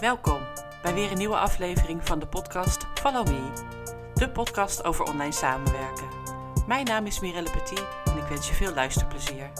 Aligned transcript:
Welkom 0.00 0.40
bij 0.82 0.94
weer 0.94 1.10
een 1.10 1.18
nieuwe 1.18 1.36
aflevering 1.36 2.06
van 2.06 2.18
de 2.18 2.26
podcast 2.26 2.86
Follow 2.94 3.26
Me, 3.28 3.52
de 4.14 4.30
podcast 4.30 4.84
over 4.84 5.04
online 5.04 5.32
samenwerken. 5.32 6.08
Mijn 6.66 6.84
naam 6.84 7.06
is 7.06 7.20
Mirelle 7.20 7.50
Petit 7.50 7.86
en 8.04 8.16
ik 8.16 8.28
wens 8.28 8.48
je 8.48 8.54
veel 8.54 8.74
luisterplezier. 8.74 9.52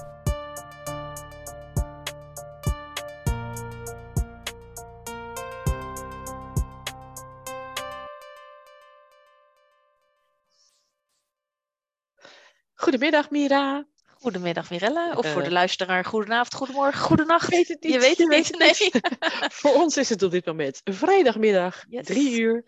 Goedemiddag 12.75 13.30
Mira. 13.30 13.87
Goedemiddag 14.21 14.71
Mirella, 14.71 15.12
of 15.17 15.27
voor 15.32 15.41
de 15.41 15.46
Eh. 15.46 15.53
luisteraar, 15.53 16.05
goedenavond, 16.05 16.55
goedemorgen, 16.55 17.01
goedenacht. 17.01 17.49
Weet 17.49 17.69
het 17.69 17.82
niet. 17.82 17.93
Je 17.93 17.99
weet 18.01 18.19
het 18.19 18.29
niet, 18.29 18.57
weet 18.57 18.79
nee. 18.81 18.91
het 19.03 19.53
Voor 19.61 19.75
ons 19.75 19.96
is 19.96 20.09
het 20.09 20.23
op 20.23 20.31
dit 20.31 20.45
moment 20.46 20.81
vrijdagmiddag, 20.85 21.85
Yes. 21.89 22.07
drie 22.07 22.40
uur. 22.40 22.64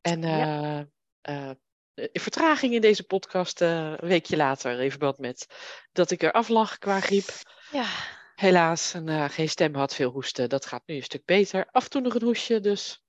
En 0.00 0.22
Ja. 0.22 0.86
eh, 1.22 1.48
eh, 1.48 1.54
in 2.12 2.20
vertraging 2.20 2.74
in 2.74 2.80
deze 2.80 3.04
podcast 3.04 3.60
een 3.60 3.96
weekje 3.96 4.36
later, 4.36 4.80
in 4.80 4.90
verband 4.90 5.18
met 5.18 5.46
dat 5.92 6.10
ik 6.10 6.22
er 6.22 6.32
af 6.32 6.48
lag 6.48 6.78
qua 6.78 7.00
griep. 7.00 7.28
Ja, 7.72 7.86
Helaas, 8.34 8.94
en, 8.94 9.30
geen 9.30 9.48
stem 9.48 9.74
had, 9.74 9.94
veel 9.94 10.10
hoesten. 10.10 10.48
Dat 10.48 10.66
gaat 10.66 10.82
nu 10.86 10.94
een 10.94 11.02
stuk 11.02 11.24
beter. 11.24 11.68
Af 11.70 11.84
en 11.84 11.90
toe 11.90 12.00
nog 12.00 12.14
een 12.14 12.22
hoesje, 12.22 12.60
dus 12.60 13.02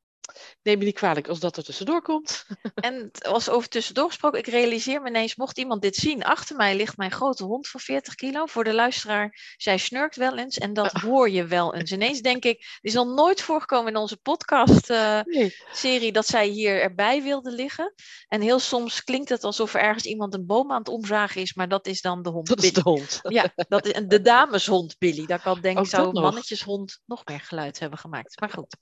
neem 0.61 0.77
me 0.77 0.85
niet 0.85 0.95
kwalijk 0.95 1.27
als 1.27 1.39
dat 1.39 1.57
er 1.57 1.63
tussendoor 1.63 2.01
komt. 2.01 2.45
en 2.75 3.11
als 3.21 3.49
over 3.49 3.69
tussendoor 3.69 4.07
gesproken, 4.07 4.39
ik 4.39 4.47
realiseer 4.47 5.01
me 5.01 5.09
ineens, 5.09 5.35
mocht 5.35 5.57
iemand 5.57 5.81
dit 5.81 5.95
zien, 5.95 6.23
achter 6.23 6.55
mij 6.55 6.75
ligt 6.75 6.97
mijn 6.97 7.11
grote 7.11 7.43
hond 7.43 7.67
van 7.67 7.79
40 7.79 8.15
kilo. 8.15 8.45
Voor 8.45 8.63
de 8.63 8.73
luisteraar, 8.73 9.55
zij 9.57 9.77
snurkt 9.77 10.15
wel 10.15 10.37
eens 10.37 10.57
en 10.57 10.73
dat 10.73 10.91
hoor 10.91 11.29
je 11.29 11.45
wel 11.45 11.75
eens. 11.75 11.91
Ineens 11.91 12.21
denk 12.21 12.43
ik, 12.43 12.59
er 12.59 12.77
is 12.81 12.95
al 12.95 13.13
nooit 13.13 13.41
voorgekomen 13.41 13.91
in 13.91 13.97
onze 13.97 14.17
podcast 14.17 14.89
eh, 14.89 15.19
Nee, 15.23 16.11
dat 16.11 16.27
zij 16.27 16.47
hier 16.47 16.81
erbij 16.81 17.23
wilde 17.23 17.51
liggen. 17.51 17.93
En 18.27 18.41
heel 18.41 18.59
soms 18.59 19.03
klinkt 19.03 19.29
het 19.29 19.43
alsof 19.43 19.73
er 19.73 19.81
ergens 19.81 20.05
iemand 20.05 20.33
een 20.33 20.45
boom 20.45 20.71
aan 20.71 20.79
het 20.79 20.87
omzagen 20.87 21.41
is, 21.41 21.53
maar 21.53 21.67
dat 21.67 21.87
is 21.87 22.01
dan 22.01 22.21
de 22.21 22.29
hond. 22.29 22.47
dat 22.47 22.63
is 22.63 22.73
de 22.73 22.81
hond. 22.83 23.19
Ja, 23.29 23.53
dat 23.55 23.85
is 23.85 24.01
de 24.07 24.21
dameshond 24.21 24.97
Billy. 24.97 25.25
Dat 25.25 25.41
kan 25.41 25.61
denk 25.61 25.79
ik 25.79 25.85
zou 25.85 26.07
een 26.07 26.21
mannetjeshond 26.21 27.01
nog 27.05 27.25
meer 27.25 27.39
geluid 27.39 27.79
hebben 27.79 27.99
gemaakt. 27.99 28.39
Maar 28.39 28.49
goed, 28.49 28.75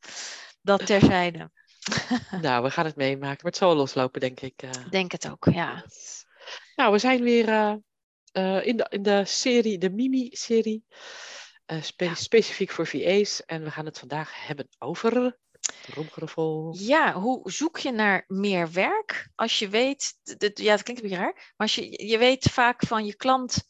dat 0.67 0.85
terzijde. 0.85 1.49
Nou, 2.41 2.63
we 2.63 2.69
gaan 2.71 2.85
het 2.85 2.95
meemaken. 2.95 3.27
Maar 3.41 3.51
het 3.51 3.57
zal 3.57 3.75
loslopen, 3.75 4.21
denk 4.21 4.39
ik. 4.39 4.61
eh. 4.61 4.69
Ik 4.69 4.91
Denk 4.91 5.11
het 5.11 5.29
ook, 5.31 5.45
ja. 5.51 5.85
Nou, 6.75 6.91
we 6.91 6.97
zijn 6.97 7.23
weer 7.23 7.47
eh, 7.49 7.75
eh, 8.31 8.65
in, 8.65 8.77
de, 8.77 8.85
in 8.89 9.01
de 9.01 9.25
serie, 9.25 9.77
de 9.77 9.89
Mimi-serie, 9.89 10.85
spe- 11.81 12.03
Ja. 12.05 12.13
specifiek 12.15 12.71
voor 12.71 12.87
VA's. 12.87 13.45
En 13.45 13.63
we 13.63 13.71
gaan 13.71 13.85
het 13.85 13.99
vandaag 13.99 14.45
hebben 14.45 14.67
over. 14.77 15.37
Romgeroffel. 15.93 16.75
Ja, 16.79 17.13
hoe 17.13 17.51
zoek 17.51 17.77
je 17.77 17.91
naar 17.91 18.23
meer 18.27 18.71
werk 18.71 19.29
als 19.35 19.59
je 19.59 19.69
weet, 19.69 20.13
ja, 20.23 20.35
dat 20.75 20.83
klinkt 20.83 20.87
een 20.87 20.95
beetje 20.95 21.15
raar, 21.15 21.33
maar 21.33 21.53
als 21.67 21.75
je, 21.75 22.05
je 22.07 22.17
weet 22.17 22.49
vaak 22.51 22.85
van 22.85 23.05
je 23.05 23.15
klant 23.15 23.63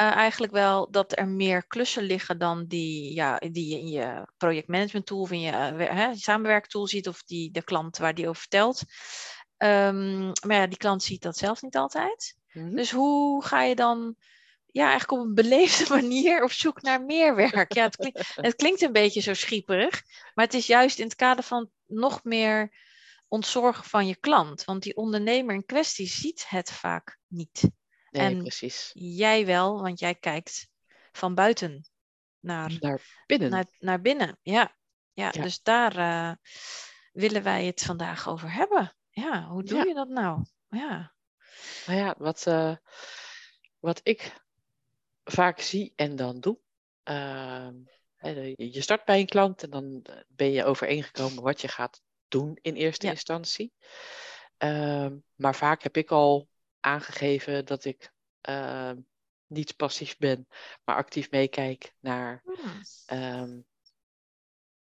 eh, 0.00 0.16
eigenlijk 0.16 0.52
wel 0.52 0.90
dat 0.90 1.18
er 1.18 1.28
meer 1.28 1.66
klussen 1.66 2.02
liggen 2.02 2.38
dan 2.38 2.66
die, 2.66 3.14
ja, 3.14 3.38
die 3.38 3.68
je 3.68 3.78
in 3.78 3.88
je 3.88 4.26
projectmanagement 4.36 5.06
tool 5.06 5.20
of 5.20 5.30
in 5.30 5.40
je 5.40 5.72
wer- 5.74 5.94
hè, 5.94 6.14
samenwerktool 6.14 6.86
ziet 6.86 7.08
of 7.08 7.22
die 7.22 7.50
de 7.50 7.62
klant 7.62 7.98
waar 7.98 8.14
die 8.14 8.28
over 8.28 8.40
vertelt. 8.40 8.82
Ehm, 9.56 10.26
maar 10.46 10.56
ja, 10.56 10.66
die 10.66 10.76
klant 10.78 11.02
ziet 11.02 11.22
dat 11.22 11.36
zelf 11.36 11.62
niet 11.62 11.76
altijd. 11.76 12.36
Mhm. 12.52 12.74
Dus 12.74 12.90
hoe 12.90 13.44
ga 13.44 13.62
je 13.62 13.74
dan 13.74 14.16
ja, 14.66 14.88
eigenlijk 14.88 15.20
op 15.22 15.26
een 15.26 15.34
beleefde 15.34 15.94
manier 16.00 16.42
op 16.42 16.52
zoek 16.52 16.82
naar 16.82 17.04
meer 17.04 17.34
werk? 17.34 17.72
Ja, 17.72 17.82
het, 17.82 17.96
klinkt, 17.96 18.32
het 18.34 18.54
klinkt 18.56 18.80
een 18.80 18.92
beetje 18.92 19.20
zo 19.20 19.34
schieperig, 19.34 20.02
maar 20.34 20.44
het 20.44 20.54
is 20.54 20.66
juist 20.66 20.98
in 20.98 21.04
het 21.04 21.16
kader 21.16 21.44
van 21.44 21.70
nog 21.86 22.24
meer 22.24 22.72
ontzorgen 23.28 23.84
van 23.84 24.06
je 24.06 24.16
klant. 24.16 24.64
Want 24.64 24.82
die 24.82 24.96
ondernemer 24.96 25.54
in 25.54 25.66
kwestie 25.66 26.06
ziet 26.06 26.48
het 26.48 26.70
vaak 26.72 27.18
niet. 27.26 27.70
Nee, 28.10 28.26
en- 28.26 28.38
precies. 28.38 28.90
Jij 28.94 29.46
wel, 29.46 29.80
want 29.82 29.98
jij 29.98 30.14
kijkt 30.14 30.68
van 31.12 31.34
buiten 31.34 31.88
naar, 32.40 32.76
Naar 32.80 33.22
binnen. 33.26 33.50
naar, 33.50 33.66
naar 33.78 34.00
binnen. 34.00 34.38
Ja, 34.42 34.76
ja, 35.12 35.30
Ja. 35.32 35.42
dus 35.42 35.62
daar 35.62 35.96
eh, 35.96 36.32
willen 37.12 37.42
wij 37.42 37.64
het 37.66 37.82
vandaag 37.82 38.28
over 38.28 38.52
hebben. 38.52 38.96
Ja, 39.10 39.46
hoe 39.48 39.62
doe 39.62 39.78
Ja. 39.78 39.84
je 39.84 39.94
dat 39.94 40.08
nou? 40.08 40.44
Ja, 40.68 41.14
Nou 41.86 41.98
ja, 41.98 42.14
wat, 42.18 42.46
eh, 42.46 42.76
wat 43.78 44.00
ik 44.02 44.40
vaak 45.24 45.60
zie 45.60 45.92
en 45.96 46.16
dan 46.16 46.40
doe. 46.40 46.58
de- 47.02 48.54
je 48.56 48.80
start 48.80 49.04
bij 49.04 49.20
een 49.20 49.26
klant 49.26 49.62
en 49.62 49.70
dan 49.70 50.00
eh, 50.02 50.16
ben 50.28 50.50
je 50.50 50.64
overeengekomen 50.64 51.42
wat 51.42 51.60
je 51.60 51.68
gaat 51.68 52.02
doen 52.28 52.58
in 52.62 52.74
eerste 52.74 53.06
Ja. 53.06 53.12
instantie. 53.12 53.72
Ehm, 54.56 55.18
maar 55.34 55.54
vaak 55.54 55.82
heb 55.82 55.96
ik 55.96 56.10
al 56.10 56.48
aangegeven 56.80 57.64
dat 57.64 57.84
ik 57.84 58.12
ehm, 58.40 58.96
niet 59.46 59.76
passief 59.76 60.16
ben, 60.16 60.46
maar 60.84 60.96
actief 60.96 61.30
meekijk 61.30 61.94
naar 62.00 62.42
ehm, 63.06 63.60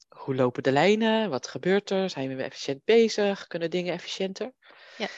hoe 0.09 0.35
lopen 0.35 0.63
de 0.63 0.73
lijnen, 0.73 1.31
wat 1.31 1.49
gebeurt 1.49 1.91
er, 1.91 2.11
zijn 2.11 2.37
we 2.37 2.43
efficiënt 2.43 2.85
bezig, 2.85 3.47
kunnen 3.47 3.71
dingen 3.71 3.93
efficiënter. 3.93 4.53
Ja. 4.99 5.09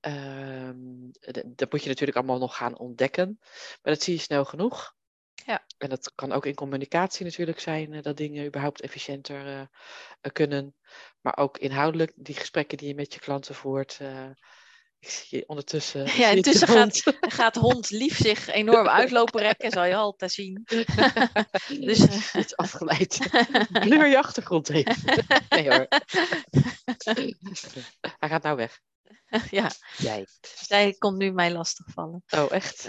Ehm, 0.00 1.10
dat 1.46 1.72
moet 1.72 1.82
je 1.82 1.88
natuurlijk 1.88 2.16
allemaal 2.16 2.38
nog 2.38 2.56
gaan 2.56 2.78
ontdekken, 2.78 3.36
maar 3.82 3.92
dat 3.92 4.02
zie 4.02 4.14
je 4.14 4.20
snel 4.20 4.44
genoeg. 4.44 4.94
Ja. 5.46 5.66
En 5.78 5.88
dat 5.88 6.14
kan 6.14 6.32
ook 6.32 6.46
in 6.46 6.54
communicatie 6.54 7.24
natuurlijk 7.24 7.60
zijn, 7.60 7.92
eh, 7.92 8.02
dat 8.02 8.16
dingen 8.16 8.46
überhaupt 8.46 8.80
efficiënter 8.80 9.46
eh, 10.20 10.32
kunnen. 10.32 10.76
Maar 11.20 11.36
ook 11.36 11.58
inhoudelijk, 11.58 12.12
die 12.16 12.34
gesprekken 12.34 12.78
die 12.78 12.88
je 12.88 12.94
met 12.94 13.14
je 13.14 13.20
klanten 13.20 13.54
voert. 13.54 13.98
eh, 14.00 14.30
ik 14.98 15.08
zie 15.10 15.48
ondertussen. 15.48 16.00
Ja, 16.04 16.28
ik 16.28 16.36
intussen. 16.36 16.66
Dan 16.66 16.90
gaat 17.30 17.54
hond 17.54 17.90
lief 17.90 18.16
zich 18.16 18.48
enorm 18.48 18.88
uitlopen 18.88 19.40
rekken, 19.40 19.70
zal 19.70 19.84
je 19.84 19.94
altijd 19.94 20.32
zien. 20.32 20.62
dus, 21.80 21.98
eh, 22.06 22.40
Iets 22.40 22.56
afgeleid. 22.56 23.18
Blur 23.86 24.06
je 24.06 24.18
achtergrond 24.18 24.68
even. 24.68 24.96
Nee 25.48 25.70
hoor. 25.70 25.86
Hij 28.18 28.28
gaat 28.28 28.42
nou 28.42 28.56
weg. 28.56 28.80
ja, 29.50 29.70
Jij. 29.96 30.26
zij 30.40 30.92
komt 30.98 31.16
nu 31.16 31.30
mij 31.32 31.52
lastigvallen. 31.52 32.22
Oh, 32.30 32.52
echt? 32.52 32.88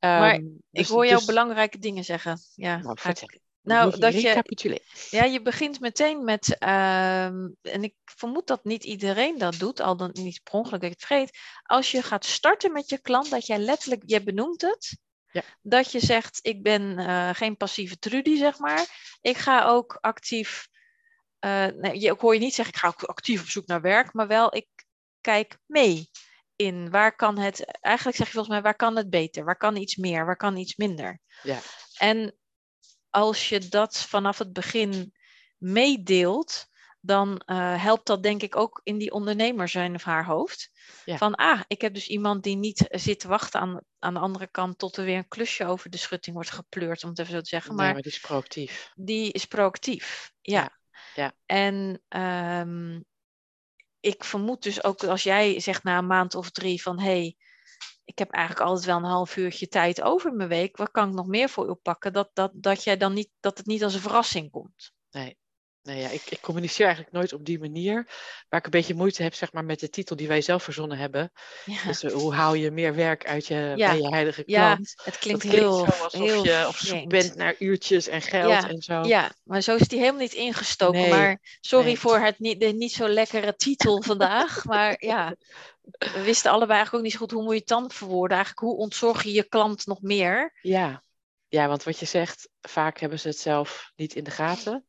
Maar 0.00 0.32
Ehm, 0.34 0.44
ik 0.44 0.54
dus- 0.70 0.88
hoor 0.88 1.04
jou 1.06 1.16
dus- 1.16 1.26
belangrijke 1.26 1.78
dingen 1.78 2.04
zeggen. 2.04 2.38
Ja, 2.54 2.76
Nou, 2.76 2.98
ga 3.00 3.10
ik-. 3.10 3.42
Nou 3.64 3.98
dat 3.98 4.20
je, 4.20 4.80
ja, 5.10 5.24
je 5.24 5.42
begint 5.42 5.80
meteen 5.80 6.24
met, 6.24 6.58
ehm, 6.58 7.48
en 7.62 7.82
ik 7.82 7.94
vermoed 8.04 8.46
dat 8.46 8.64
niet 8.64 8.84
iedereen 8.84 9.38
dat 9.38 9.58
doet, 9.58 9.80
al 9.80 9.96
dan 9.96 10.10
niet 10.12 10.40
per 10.42 10.52
ongeluk 10.52 10.80
dat 10.80 10.90
ik 10.90 10.96
het 10.98 11.06
vergeet. 11.06 11.38
Als 11.62 11.90
je 11.90 12.02
gaat 12.02 12.24
starten 12.24 12.72
met 12.72 12.88
je 12.88 13.00
klant, 13.00 13.30
dat 13.30 13.46
jij 13.46 13.58
letterlijk, 13.58 14.02
je 14.06 14.22
benoemt 14.22 14.60
het, 14.60 14.98
Ja. 15.30 15.42
dat 15.62 15.92
je 15.92 16.00
zegt, 16.00 16.38
ik 16.42 16.62
ben 16.62 16.98
eh, 16.98 17.30
geen 17.32 17.56
passieve 17.56 17.98
Trudy, 17.98 18.36
zeg 18.36 18.58
maar. 18.58 19.16
Ik 19.20 19.36
ga 19.36 19.64
ook 19.64 19.98
actief, 20.00 20.68
eh, 21.38 21.66
nee, 21.66 22.00
je, 22.00 22.12
ik 22.12 22.20
hoor 22.20 22.34
je 22.34 22.40
niet 22.40 22.54
zeggen, 22.54 22.74
ik 22.74 22.80
ga 22.80 22.88
ook 22.88 23.02
actief 23.02 23.40
op 23.40 23.48
zoek 23.48 23.66
naar 23.66 23.80
werk, 23.80 24.12
maar 24.12 24.26
wel, 24.26 24.54
ik 24.56 24.66
kijk 25.20 25.58
mee 25.66 26.10
in 26.56 26.90
waar 26.90 27.16
kan 27.16 27.38
het, 27.38 27.80
eigenlijk 27.80 28.16
zeg 28.16 28.26
je 28.26 28.32
volgens 28.32 28.54
mij, 28.54 28.62
waar 28.62 28.76
kan 28.76 28.96
het 28.96 29.10
beter, 29.10 29.44
waar 29.44 29.56
kan 29.56 29.76
iets 29.76 29.96
meer, 29.96 30.26
waar 30.26 30.36
kan 30.36 30.56
iets 30.56 30.76
minder. 30.76 31.20
Ja. 31.42 31.58
En 31.98 32.34
als 33.14 33.48
je 33.48 33.68
dat 33.68 34.02
vanaf 34.02 34.38
het 34.38 34.52
begin 34.52 35.14
meedeelt, 35.58 36.66
dan 37.00 37.38
eh, 37.38 37.82
helpt 37.82 38.06
dat 38.06 38.22
denk 38.22 38.42
ik 38.42 38.56
ook 38.56 38.80
in 38.84 38.98
die 38.98 39.12
ondernemer 39.12 39.68
zijn 39.68 39.94
of 39.94 40.02
haar 40.02 40.24
hoofd. 40.24 40.70
Ja. 41.04 41.16
Van, 41.16 41.34
ah, 41.34 41.60
ik 41.66 41.80
heb 41.80 41.94
dus 41.94 42.08
iemand 42.08 42.42
die 42.42 42.56
niet 42.56 42.86
zit 42.88 43.20
te 43.20 43.28
wachten 43.28 43.60
aan, 43.60 43.80
aan 43.98 44.14
de 44.14 44.20
andere 44.20 44.46
kant 44.46 44.78
tot 44.78 44.96
er 44.96 45.04
weer 45.04 45.16
een 45.16 45.28
klusje 45.28 45.64
over 45.66 45.90
de 45.90 45.96
schutting 45.96 46.34
wordt 46.36 46.50
gepleurd, 46.50 47.02
om 47.02 47.08
het 47.10 47.18
even 47.18 47.32
zo 47.32 47.40
te 47.40 47.48
zeggen. 47.48 47.70
Nee, 47.76 47.84
Maar 47.84 47.92
maar 47.94 48.02
die 48.02 48.12
is 48.12 48.20
proactief. 48.20 48.90
die 48.94 49.32
is 49.32 49.44
proactief. 49.44 50.32
Ja. 50.40 50.60
Ja, 50.60 50.78
ja. 51.14 51.32
En 51.46 52.02
ehm, 52.08 53.00
ik 54.00 54.24
vermoed 54.24 54.62
dus 54.62 54.84
ook 54.84 55.04
als 55.04 55.22
jij 55.22 55.60
zegt 55.60 55.82
na 55.82 55.98
een 55.98 56.06
maand 56.06 56.34
of 56.34 56.50
drie 56.50 56.82
van 56.82 56.98
hé, 57.00 57.04
hey, 57.04 57.36
ik 58.04 58.18
heb 58.18 58.30
eigenlijk 58.30 58.66
altijd 58.66 58.86
wel 58.86 58.96
een 58.96 59.04
half 59.04 59.36
uurtje 59.36 59.68
tijd 59.68 60.02
over 60.02 60.30
in 60.30 60.36
mijn 60.36 60.48
week, 60.48 60.76
wat 60.76 60.90
kan 60.90 61.08
ik 61.08 61.14
nog 61.14 61.26
meer 61.26 61.48
voor 61.48 61.66
u 61.66 61.68
oppakken? 61.68 62.12
Dat, 62.12 62.30
dat, 62.32 62.50
dat, 62.54 62.84
jij 62.84 62.96
dan 62.96 63.12
niet, 63.12 63.30
dat 63.40 63.58
het 63.58 63.66
niet 63.66 63.84
als 63.84 63.94
een 63.94 64.00
verrassing 64.00 64.50
komt. 64.50 64.92
Nee. 65.10 65.38
Nee, 65.84 66.00
ja, 66.00 66.08
ik, 66.08 66.22
ik 66.28 66.40
communiceer 66.40 66.84
eigenlijk 66.86 67.14
nooit 67.16 67.32
op 67.32 67.44
die 67.44 67.58
manier. 67.58 67.94
Waar 68.48 68.58
ik 68.60 68.64
een 68.64 68.70
beetje 68.70 68.94
moeite 68.94 69.22
heb, 69.22 69.34
zeg 69.34 69.52
maar, 69.52 69.64
met 69.64 69.80
de 69.80 69.88
titel 69.90 70.16
die 70.16 70.28
wij 70.28 70.40
zelf 70.40 70.62
verzonnen 70.62 70.98
hebben. 70.98 71.32
Ja, 71.64 71.84
Dus 71.86 72.02
eh, 72.02 72.12
hoe 72.12 72.34
haal 72.34 72.54
je 72.54 72.70
meer 72.70 72.94
werk 72.94 73.26
uit 73.26 73.46
je, 73.46 73.72
Ja. 73.76 73.90
bij 73.90 74.00
je 74.00 74.08
huidige 74.08 74.42
Ja, 74.46 74.72
klant? 74.74 74.94
het 75.04 75.18
klinkt, 75.18 75.42
heel, 75.42 75.86
alsof 75.86 76.12
heel 76.12 76.44
je 76.44 76.64
op 76.68 76.76
zoek 76.76 77.08
bent 77.08 77.34
naar 77.34 77.54
uurtjes 77.58 78.06
en 78.08 78.22
geld 78.22 78.50
Ja, 78.50 78.68
en 78.68 78.82
zo. 78.82 79.02
Ja, 79.02 79.32
maar 79.42 79.60
zo 79.62 79.74
is 79.74 79.88
die 79.88 79.98
helemaal 79.98 80.20
niet 80.20 80.32
ingestoken. 80.32 81.00
Nee, 81.00 81.10
maar 81.10 81.58
sorry 81.60 81.86
nee. 81.86 81.98
voor 81.98 82.18
het 82.18 82.38
niet, 82.38 82.60
de 82.60 82.66
niet 82.66 82.92
zo 82.92 83.08
lekkere 83.08 83.56
titel 83.56 84.02
vandaag. 84.02 84.64
maar 84.72 84.96
ja, 84.98 85.34
we 85.82 86.22
wisten 86.24 86.50
allebei 86.50 86.72
eigenlijk 86.78 86.94
ook 86.96 87.02
niet 87.02 87.12
zo 87.12 87.18
goed 87.18 87.30
hoe 87.30 87.42
moet 87.42 87.52
je 87.52 87.58
het 87.58 87.68
dan 87.68 87.90
verwoorden. 87.90 88.36
Eigenlijk 88.36 88.66
hoe 88.66 88.76
ontzorg 88.76 89.22
je 89.22 89.32
je 89.32 89.48
klant 89.48 89.86
nog 89.86 90.02
meer? 90.02 90.58
Ja, 90.60 91.02
Ja, 91.48 91.68
want 91.68 91.82
wat 91.82 91.98
je 91.98 92.06
zegt, 92.06 92.48
vaak 92.60 92.98
hebben 92.98 93.20
ze 93.20 93.28
het 93.28 93.38
zelf 93.38 93.92
niet 93.96 94.14
in 94.14 94.24
de 94.24 94.30
gaten. 94.30 94.84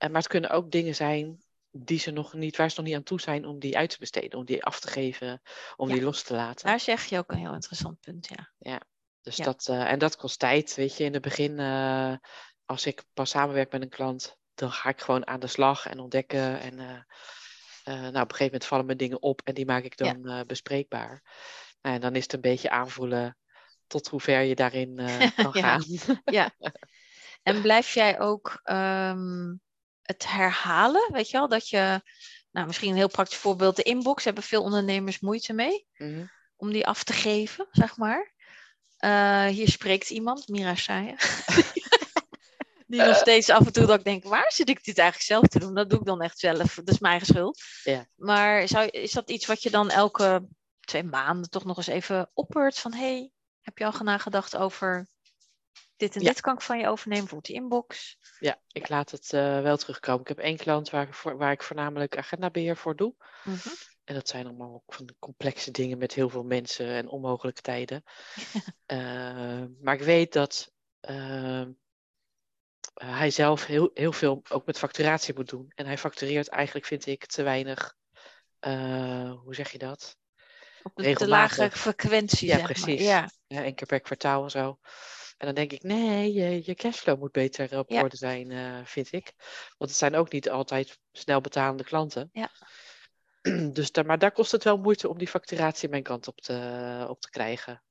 Eh, 0.00 0.08
maar 0.08 0.18
het 0.20 0.30
kunnen 0.30 0.50
ook 0.50 0.70
dingen 0.70 0.94
zijn 0.94 1.42
die 1.70 1.98
ze 1.98 2.10
nog 2.10 2.32
niet, 2.32 2.56
waar 2.56 2.70
ze 2.70 2.76
nog 2.76 2.86
niet 2.86 2.96
aan 2.96 3.02
toe 3.02 3.20
zijn 3.20 3.44
om 3.44 3.58
die 3.58 3.76
uit 3.76 3.90
te 3.90 3.98
besteden, 3.98 4.38
om 4.38 4.44
die 4.44 4.64
af 4.64 4.80
te 4.80 4.88
geven, 4.88 5.42
om 5.76 5.88
Ja. 5.88 5.94
die 5.94 6.02
los 6.02 6.22
te 6.22 6.34
laten. 6.34 6.66
Daar 6.66 6.80
zeg 6.80 7.04
je 7.04 7.18
ook 7.18 7.30
een 7.30 7.38
heel 7.38 7.54
interessant 7.54 8.00
punt, 8.00 8.28
ja. 8.58 8.80
Dus 9.20 9.36
Ja. 9.36 9.44
dat, 9.44 9.66
eh, 9.68 9.90
en 9.90 9.98
dat 9.98 10.16
kost 10.16 10.38
tijd. 10.38 10.74
Weet 10.74 10.96
je, 10.96 11.04
in 11.04 11.12
het 11.12 11.22
begin, 11.22 11.58
eh, 11.58 12.14
als 12.64 12.86
ik 12.86 13.04
pas 13.12 13.30
samenwerk 13.30 13.72
met 13.72 13.82
een 13.82 13.88
klant, 13.88 14.36
dan 14.54 14.72
ga 14.72 14.88
ik 14.88 15.00
gewoon 15.00 15.26
aan 15.26 15.40
de 15.40 15.46
slag 15.46 15.86
en 15.86 15.98
ontdekken. 15.98 16.60
En 16.60 16.74
nou, 17.84 18.06
op 18.06 18.14
een 18.14 18.14
gegeven 18.14 18.44
moment 18.44 18.64
vallen 18.64 18.86
me 18.86 18.96
dingen 18.96 19.22
op 19.22 19.40
en 19.44 19.54
die 19.54 19.66
maak 19.66 19.84
ik 19.84 19.98
Ja. 19.98 20.12
dan 20.12 20.26
eh, 20.26 20.40
bespreekbaar. 20.46 21.22
Nou, 21.80 21.94
en 21.94 22.00
dan 22.00 22.14
is 22.16 22.22
het 22.22 22.32
een 22.32 22.40
beetje 22.40 22.70
aanvoelen 22.70 23.36
tot 23.86 24.08
hoe 24.08 24.20
ver 24.20 24.40
je 24.40 24.54
daarin 24.54 24.96
kan 25.36 25.52
Ja. 25.52 25.78
gaan. 25.78 25.84
En 27.42 27.62
blijf 27.62 27.94
jij 27.94 28.20
ook 28.20 28.60
ehm, 28.62 29.54
het 30.10 30.26
herhalen, 30.28 31.12
weet 31.12 31.30
je 31.30 31.38
wel? 31.38 31.48
Dat 31.48 31.68
je, 31.68 32.00
nou 32.50 32.66
misschien 32.66 32.90
een 32.90 32.96
heel 32.96 33.08
praktisch 33.08 33.38
voorbeeld, 33.38 33.76
de 33.76 33.82
inbox 33.82 34.24
hebben 34.24 34.42
veel 34.42 34.62
ondernemers 34.62 35.20
moeite 35.20 35.52
mee 35.52 35.86
Mhm. 35.96 36.24
om 36.56 36.72
die 36.72 36.86
af 36.86 37.04
te 37.04 37.12
geven, 37.12 37.68
zeg 37.70 37.96
maar. 37.96 38.32
Eh, 38.96 39.46
hier 39.46 39.68
spreekt 39.68 40.10
iemand, 40.10 40.48
Mira 40.48 40.74
Saaien. 40.74 41.16
Die 42.86 43.02
nog 43.02 43.16
steeds 43.16 43.50
af 43.50 43.66
en 43.66 43.72
toe 43.72 43.86
dat 43.86 43.98
ik 43.98 44.04
denk, 44.04 44.24
waar 44.24 44.52
zit 44.52 44.68
ik 44.68 44.84
dit 44.84 44.98
eigenlijk 44.98 45.28
zelf 45.28 45.46
te 45.46 45.58
doen? 45.58 45.74
Dat 45.74 45.90
doe 45.90 45.98
ik 45.98 46.04
dan 46.04 46.22
echt 46.22 46.38
zelf. 46.38 46.74
Dat 46.74 46.88
is 46.88 46.98
mijn 46.98 47.12
eigen 47.12 47.34
schuld. 47.34 47.62
Ja. 47.84 48.06
Maar 48.16 48.68
zou, 48.68 48.88
is 48.88 49.12
dat 49.12 49.30
iets 49.30 49.46
wat 49.46 49.62
je 49.62 49.70
dan 49.70 49.90
elke 49.90 50.48
twee 50.80 51.02
maanden 51.02 51.50
toch 51.50 51.64
nog 51.64 51.76
eens 51.76 51.86
even 51.86 52.30
oppert? 52.34 52.78
Van, 52.78 52.92
hey, 52.94 53.30
heb 53.60 53.78
je 53.78 53.84
al 53.84 53.92
nagedacht 54.02 54.56
over 54.56 55.08
dit 56.00 56.14
en 56.16 56.22
Ja. 56.22 56.28
dit 56.28 56.40
kan 56.40 56.54
ik 56.54 56.60
van 56.60 56.78
je 56.78 56.86
overnemen? 56.88 57.24
Bijvoorbeeld 57.24 57.52
die 57.54 57.62
inbox. 57.62 58.18
Ja, 58.38 58.60
ik 58.72 58.88
laat 58.88 59.10
het 59.10 59.32
eh, 59.32 59.60
wel 59.62 59.76
terugkomen. 59.76 60.20
Ik 60.20 60.28
heb 60.28 60.38
één 60.38 60.56
klant 60.56 60.90
waar 60.90 61.06
ik, 61.06 61.14
voor, 61.14 61.36
waar 61.36 61.52
ik 61.52 61.62
voornamelijk 61.62 62.16
agendabeheer 62.16 62.76
voor 62.76 62.96
doe. 62.96 63.14
Mhm. 63.44 63.68
En 64.04 64.14
dat 64.14 64.28
zijn 64.28 64.46
allemaal 64.46 64.74
ook 64.74 64.94
van 64.94 65.06
de 65.06 65.14
complexe 65.18 65.70
dingen 65.70 65.98
met 65.98 66.14
heel 66.14 66.28
veel 66.28 66.42
mensen 66.44 66.86
en 66.86 67.08
onmogelijke 67.08 67.60
tijden. 67.60 68.02
Eh, 68.86 69.64
maar 69.80 69.94
ik 69.94 70.00
weet 70.02 70.32
dat 70.32 70.72
eh, 71.00 71.66
hij 72.94 73.30
zelf 73.30 73.66
heel, 73.66 73.90
heel 73.94 74.12
veel 74.12 74.42
ook 74.48 74.66
met 74.66 74.78
facturatie 74.78 75.34
moet 75.34 75.48
doen. 75.48 75.72
En 75.74 75.86
hij 75.86 75.98
factureert 75.98 76.48
eigenlijk, 76.48 76.86
vind 76.86 77.06
ik, 77.06 77.26
te 77.26 77.42
weinig. 77.42 77.96
hoe 79.42 79.54
zeg 79.54 79.70
je 79.72 79.78
dat? 79.78 80.18
Op 80.82 80.96
de, 80.96 81.02
de 81.02 81.08
Regelmatig. 81.08 81.56
lage 81.58 81.76
frequentie, 81.78 82.48
Ja, 82.48 82.56
zeg 82.56 82.62
maar. 82.62 82.72
precies. 82.72 83.06
Ja, 83.06 83.30
Ja, 83.46 83.62
één 83.62 83.74
keer 83.74 83.86
per 83.86 84.00
kwartaal 84.00 84.42
en 84.44 84.50
zo. 84.50 84.78
En 85.40 85.46
dan 85.46 85.54
denk 85.54 85.72
ik, 85.72 85.82
nee, 85.82 86.32
je, 86.32 86.62
je 86.64 86.74
cashflow 86.74 87.18
moet 87.18 87.32
beter 87.32 87.78
op 87.78 87.90
Ja. 87.90 88.02
orde 88.02 88.16
zijn, 88.16 88.50
eh, 88.50 88.84
vind 88.84 89.12
ik. 89.12 89.32
Want 89.78 89.90
het 89.90 89.98
zijn 89.98 90.14
ook 90.16 90.32
niet 90.32 90.50
altijd 90.50 90.98
snel 91.12 91.40
betalende 91.40 91.84
klanten. 91.84 92.30
Ja. 92.32 92.50
Dus 93.72 93.92
daar, 93.92 94.06
maar 94.06 94.18
daar 94.18 94.32
kost 94.32 94.52
het 94.52 94.64
wel 94.64 94.78
moeite 94.78 95.08
om 95.08 95.18
die 95.18 95.28
facturatie 95.28 95.88
mijn 95.88 96.02
kant 96.02 96.28
op 96.28 96.40
te, 96.40 97.06
op 97.08 97.20
te 97.20 97.30
krijgen. 97.30 97.82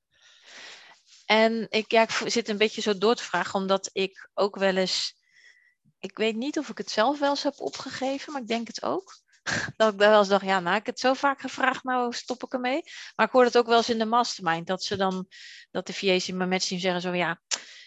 En 1.25 1.67
ik, 1.69 1.91
ja, 1.91 2.01
ik 2.01 2.09
zit 2.09 2.49
een 2.49 2.57
beetje 2.57 2.81
zo 2.81 2.97
door 2.97 3.15
te 3.15 3.23
vragen, 3.23 3.59
omdat 3.59 3.89
ik 3.93 4.29
ook 4.33 4.55
wel 4.55 4.75
eens. 4.75 5.13
Ik 5.99 6.17
weet 6.17 6.35
niet 6.35 6.57
of 6.57 6.69
ik 6.69 6.77
het 6.77 6.91
zelf 6.91 7.19
wel 7.19 7.29
eens 7.29 7.43
heb 7.43 7.59
opgegeven, 7.59 8.33
maar 8.33 8.41
ik 8.41 8.47
denk 8.47 8.67
het 8.67 8.83
ook. 8.83 9.21
Dat 9.77 9.93
ik 9.93 9.99
wel 9.99 10.19
eens 10.19 10.27
dacht, 10.27 10.45
ja, 10.45 10.59
nou, 10.59 10.75
ik 10.75 10.85
het 10.85 10.99
zo 10.99 11.13
vaak 11.13 11.41
gevraagd, 11.41 11.83
nou 11.83 12.13
stop 12.13 12.43
ik 12.43 12.53
ermee. 12.53 12.81
Maar 13.15 13.25
ik 13.25 13.31
hoor 13.31 13.43
het 13.43 13.57
ook 13.57 13.67
wel 13.67 13.77
eens 13.77 13.89
in 13.89 13.97
de 13.97 14.05
mastermind, 14.05 14.67
dat 14.67 14.83
ze 14.83 14.95
dan, 14.97 15.27
dat 15.71 15.87
de 15.87 15.93
VA's 15.93 16.27
in 16.27 16.37
mijn 16.37 16.49
matchteam 16.49 16.79
zeggen 16.79 17.01
zo, 17.01 17.13
ja, 17.13 17.41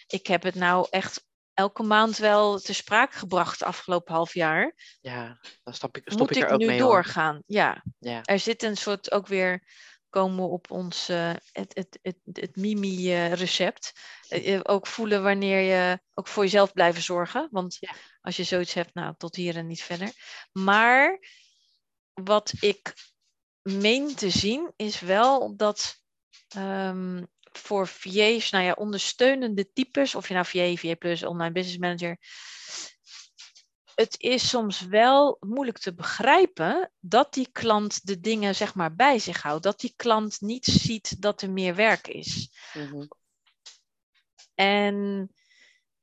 ik 0.06 0.26
heb 0.26 0.43
het 0.43 0.55
nou 0.55 0.87
echt 0.91 1.25
elke 1.55 1.82
maand 1.82 2.17
wel 2.17 2.59
te 2.59 2.73
sprake 2.75 3.17
gebracht 3.19 3.59
de 3.59 3.64
afgelopen 3.64 4.14
half 4.14 4.35
jaar. 4.35 4.75
Ja, 5.00 5.38
dan 5.62 5.75
stop 5.75 5.97
ik, 5.97 6.03
stop 6.05 6.19
Moet 6.19 6.31
ik 6.31 6.37
ik, 6.37 6.43
er 6.43 6.50
ook 6.53 6.59
nu 6.61 6.67
mee. 6.67 6.81
hoor. 6.82 6.91
doorgaan? 6.93 7.43
Ja, 7.47 7.85
Ja. 7.99 8.20
er 8.23 8.38
zit 8.38 8.62
een 8.62 8.76
soort 8.76 9.12
ook 9.12 9.26
weer 9.26 9.62
komen 10.09 10.49
op 10.49 10.70
ons 10.70 11.09
eh, 11.09 11.31
het, 11.53 11.75
het, 11.75 11.99
het, 12.03 12.17
het 12.32 12.56
Mimi-recept. 12.56 13.93
ook 14.62 14.87
voelen 14.87 15.23
wanneer 15.23 15.61
je 15.61 16.00
ook 16.14 16.29
voor 16.29 16.43
jezelf 16.43 16.73
blijven 16.73 17.03
zorgen. 17.03 17.49
Want 17.50 17.76
Ja. 17.81 17.91
als 18.20 18.37
je 18.37 18.44
zoiets 18.44 18.73
hebt, 18.73 18.94
nou 18.94 19.14
tot 19.17 19.37
hier 19.37 19.56
en 19.56 19.67
niet 19.67 19.82
verder. 19.82 20.12
Maar 20.53 21.19
wat 22.14 22.53
ik 22.61 22.94
meen 23.62 24.14
te 24.14 24.31
zien 24.31 24.73
is 24.76 25.00
wel 25.00 25.56
dat 25.56 26.00
ehm, 26.49 27.25
voor 27.53 27.88
VA's, 27.88 28.50
nou 28.50 28.64
ja, 28.64 28.73
ondersteunende 28.73 29.73
types, 29.73 30.14
of 30.14 30.29
je 30.29 30.35
nou 30.35 30.47
VA, 30.47 30.75
VA 30.75 30.94
Plus, 30.94 31.23
Online 31.23 31.53
Business 31.53 31.79
Manager, 31.79 32.19
het 33.94 34.20
is 34.20 34.49
soms 34.49 34.81
wel 34.81 35.37
moeilijk 35.41 35.79
te 35.79 35.94
begrijpen 35.94 36.93
dat 37.00 37.35
die 37.35 37.49
klant 37.53 38.06
de 38.06 38.20
dingen 38.20 38.55
zeg 38.55 38.75
maar 38.75 38.94
bij 38.94 39.19
zich 39.19 39.43
houdt. 39.43 39.62
Dat 39.62 39.81
die 39.81 39.93
klant 39.97 40.41
niet 40.41 40.64
ziet 40.64 41.23
dat 41.23 41.43
er 41.43 41.50
meer 41.50 41.75
werk 41.75 42.09
is. 42.09 42.50
Mhm. 42.75 43.06
En 44.55 45.29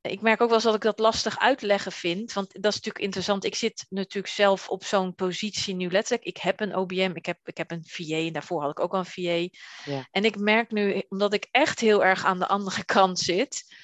ik 0.02 0.22
merk 0.22 0.42
ook 0.42 0.48
wel 0.48 0.56
eens 0.56 0.66
dat 0.66 0.76
ik 0.76 0.82
dat 0.82 1.00
lastig 1.00 1.40
uitleggen 1.40 1.92
vind. 1.92 2.34
Want 2.34 2.48
dat 2.54 2.72
is 2.72 2.76
natuurlijk 2.76 3.04
interessant. 3.04 3.44
Ik 3.44 3.56
zit 3.56 3.86
natuurlijk 3.90 4.34
zelf 4.34 4.70
op 4.70 4.84
zo'n 4.84 5.16
positie 5.16 5.76
nu 5.76 5.92
letterlijk. 5.92 6.28
Ik 6.28 6.38
heb 6.38 6.60
een 6.60 6.76
OBM, 6.76 7.12
ik 7.14 7.26
heb, 7.26 7.40
ik 7.44 7.58
heb 7.58 7.72
een 7.72 7.84
VA 7.86 8.16
en 8.16 8.34
daarvoor 8.34 8.62
had 8.62 8.72
ik 8.72 8.80
ook 8.80 8.94
al 8.94 9.00
een 9.00 9.06
VA. 9.06 9.58
Ja. 9.92 10.08
En 10.12 10.26
ik 10.26 10.38
merk 10.38 10.72
nu, 10.72 11.04
omdat 11.10 11.34
ik 11.34 11.48
echt 11.52 11.80
heel 11.80 12.04
erg 12.04 12.26
aan 12.26 12.40
de 12.40 12.48
andere 12.48 12.86
kant 12.96 13.20
zit, 13.20 13.76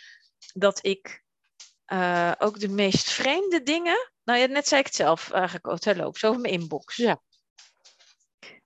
dat 0.54 0.86
ik 0.86 1.24
eh, 1.86 2.32
ook 2.38 2.60
de 2.60 2.70
meest 2.70 3.10
vreemde 3.12 3.64
dingen. 3.64 4.12
Nou 4.24 4.40
ja, 4.40 4.46
net 4.46 4.68
zei 4.68 4.80
ik 4.80 4.86
het 4.86 4.96
zelf 4.96 5.32
eigenlijk 5.32 5.68
ook 5.68 5.80
terloops, 5.80 6.24
over 6.24 6.42
mijn 6.42 6.54
inbox. 6.54 6.96
Ja. 6.96 7.22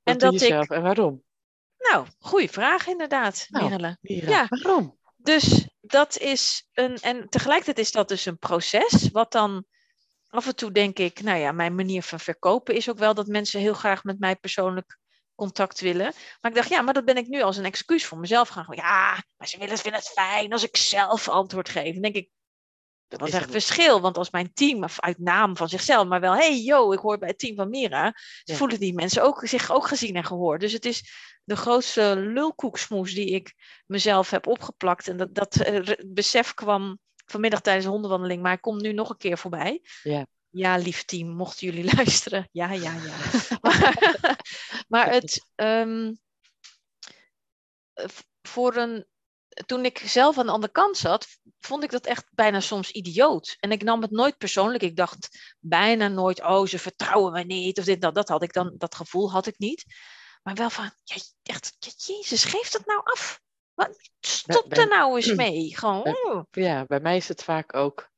En 0.04 0.18
Dat 0.18 0.20
doe 0.20 0.32
dat 0.32 0.48
je 0.48 0.56
ik-. 0.56 0.70
En 0.70 0.82
waarom? 0.82 1.24
Nou, 1.78 2.08
goede 2.20 2.48
vraag 2.48 2.88
inderdaad, 2.88 3.46
Nou, 3.50 3.64
Mirelle. 3.64 3.98
Mira, 4.02 4.30
Ja. 4.30 4.46
Waarom? 4.50 4.98
Dus 5.16 5.69
dat 5.92 6.18
is 6.18 6.68
een. 6.74 6.98
En 6.98 7.30
tegelijkertijd 7.30 7.78
is 7.78 7.92
dat 7.92 8.08
dus 8.08 8.26
een 8.26 8.38
proces. 8.38 9.10
Wat 9.12 9.32
dan 9.32 9.66
af 10.28 10.48
en 10.48 10.56
toe 10.56 10.72
denk 10.72 11.00
ik, 11.00 11.22
nou 11.22 11.40
ja, 11.40 11.52
mijn 11.52 11.76
manier 11.76 12.04
van 12.04 12.20
verkopen 12.20 12.76
is 12.76 12.90
ook 12.90 12.98
wel 12.98 13.14
dat 13.14 13.28
mensen 13.28 13.60
heel 13.60 13.74
graag 13.74 14.04
met 14.04 14.20
mij 14.20 14.36
persoonlijk 14.36 14.98
contact 15.36 15.80
willen. 15.80 16.14
Maar 16.42 16.52
ik 16.52 16.58
dacht, 16.58 16.70
ja, 16.70 16.82
maar 16.82 16.94
dat 16.94 17.06
ben 17.06 17.18
ik 17.18 17.28
nu 17.28 17.42
als 17.42 17.58
een 17.58 17.66
excuus 17.66 18.06
voor 18.06 18.18
mezelf 18.18 18.50
gaan. 18.50 18.66
Ja, 18.70 19.24
maar 19.38 19.48
ze 19.48 19.58
willen, 19.58 19.78
vinden 19.78 20.02
het 20.02 20.10
fijn 20.10 20.52
als 20.52 20.64
ik 20.64 20.78
zelf 20.78 21.30
antwoord 21.30 21.70
geef. 21.70 21.94
Dan 21.94 22.02
denk 22.02 22.16
ik, 22.16 22.30
dat 23.10 23.28
is 23.28 23.34
echt 23.34 23.46
een- 23.46 23.52
verschil. 23.52 24.02
Want 24.02 24.18
als 24.18 24.30
mijn 24.30 24.54
team, 24.54 24.86
uit 24.96 25.18
naam 25.20 25.58
van 25.58 25.70
zichzelf, 25.70 26.08
maar 26.08 26.20
wel, 26.20 26.34
hey, 26.36 26.62
yo, 26.62 26.92
ik 26.92 27.00
hoor 27.00 27.18
bij 27.18 27.30
het 27.30 27.40
team 27.40 27.56
van 27.56 27.70
Mira, 27.70 28.14
Ja. 28.44 28.56
voelen 28.56 28.80
die 28.80 28.94
mensen 28.94 29.24
ook, 29.24 29.48
zich 29.48 29.72
ook 29.72 29.88
gezien 29.88 30.16
en 30.16 30.26
gehoord. 30.26 30.60
Dus 30.62 30.72
het 30.74 30.86
is 30.86 31.10
de 31.44 31.56
grootste 31.56 32.16
lulkoeksmoes 32.18 33.14
die 33.14 33.30
ik 33.30 33.54
mezelf 33.86 34.30
heb 34.30 34.48
opgeplakt. 34.48 35.08
En 35.08 35.18
dat, 35.18 35.36
dat 35.36 35.56
eh, 35.56 35.96
besef 36.08 36.54
kwam 36.54 37.00
vanmiddag 37.26 37.62
tijdens 37.62 37.86
de 37.86 37.92
hondenwandeling, 37.92 38.42
maar 38.42 38.52
hij 38.52 38.60
komt 38.60 38.82
nu 38.82 38.94
nog 38.94 39.10
een 39.10 39.18
keer 39.18 39.38
voorbij. 39.38 39.82
Ja. 40.04 40.26
Ja, 40.52 40.78
lief 40.78 41.04
team, 41.04 41.28
mochten 41.28 41.68
jullie 41.68 41.92
luisteren. 41.96 42.50
Ja, 42.52 42.72
ja, 42.72 42.94
ja. 42.94 43.16
maar, 43.62 43.94
maar 44.88 45.12
het, 45.12 45.46
ehm, 45.56 46.14
eh, 47.94 48.06
voor 48.42 48.76
een, 48.76 49.06
toen 49.66 49.86
ik 49.86 49.98
zelf 49.98 50.38
aan 50.38 50.46
de 50.46 50.52
andere 50.52 50.72
kant 50.72 50.98
zat, 50.98 51.28
vond 51.60 51.84
ik 51.84 51.92
dat 51.92 52.06
echt 52.06 52.26
bijna 52.32 52.60
soms 52.60 52.92
idioot. 52.92 53.56
En 53.60 53.72
ik 53.72 53.84
nam 53.84 54.02
het 54.02 54.12
nooit 54.12 54.38
persoonlijk. 54.38 54.84
Ik 54.84 54.96
dacht 54.96 55.56
bijna 55.60 56.08
nooit, 56.08 56.42
oh, 56.42 56.66
ze 56.66 56.80
vertrouwen 56.80 57.32
me 57.32 57.44
niet. 57.44 57.78
Of 57.80 57.86
dit, 57.86 58.02
dat, 58.02 58.16
dat 58.16 58.28
had 58.30 58.44
ik 58.44 58.54
dan, 58.54 58.76
dat 58.78 58.96
gevoel 58.96 59.32
had 59.32 59.48
ik 59.48 59.58
niet. 59.58 59.86
Maar 60.44 60.56
wel 60.56 60.70
van, 60.70 60.92
ja, 61.04 61.16
echt, 61.44 61.76
jezus, 62.06 62.44
geef 62.44 62.70
dat 62.70 62.86
nou 62.86 63.02
af. 63.04 63.42
Wat, 63.74 64.10
stop 64.20 64.70
bij- 64.70 64.80
er 64.80 64.88
nou 64.88 65.16
eens 65.16 65.34
mee. 65.46 65.78
Gewoon, 65.78 66.04
bij-. 66.04 66.64
Ja, 66.64 66.86
bij 66.86 67.00
mij 67.00 67.18
is 67.18 67.28
het 67.28 67.44
vaak 67.44 67.76
ook 67.76 68.10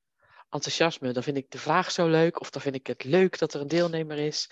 enthousiasme. 0.49 1.11
Dan 1.13 1.23
vind 1.23 1.37
ik 1.37 1.51
de 1.51 1.57
vraag 1.57 1.91
zo 1.91 2.07
leuk, 2.07 2.39
of 2.39 2.49
dan 2.49 2.61
vind 2.61 2.75
ik 2.75 2.87
het 2.87 3.03
leuk 3.03 3.37
dat 3.37 3.53
er 3.53 3.61
een 3.61 3.67
deelnemer 3.67 4.17
is. 4.17 4.49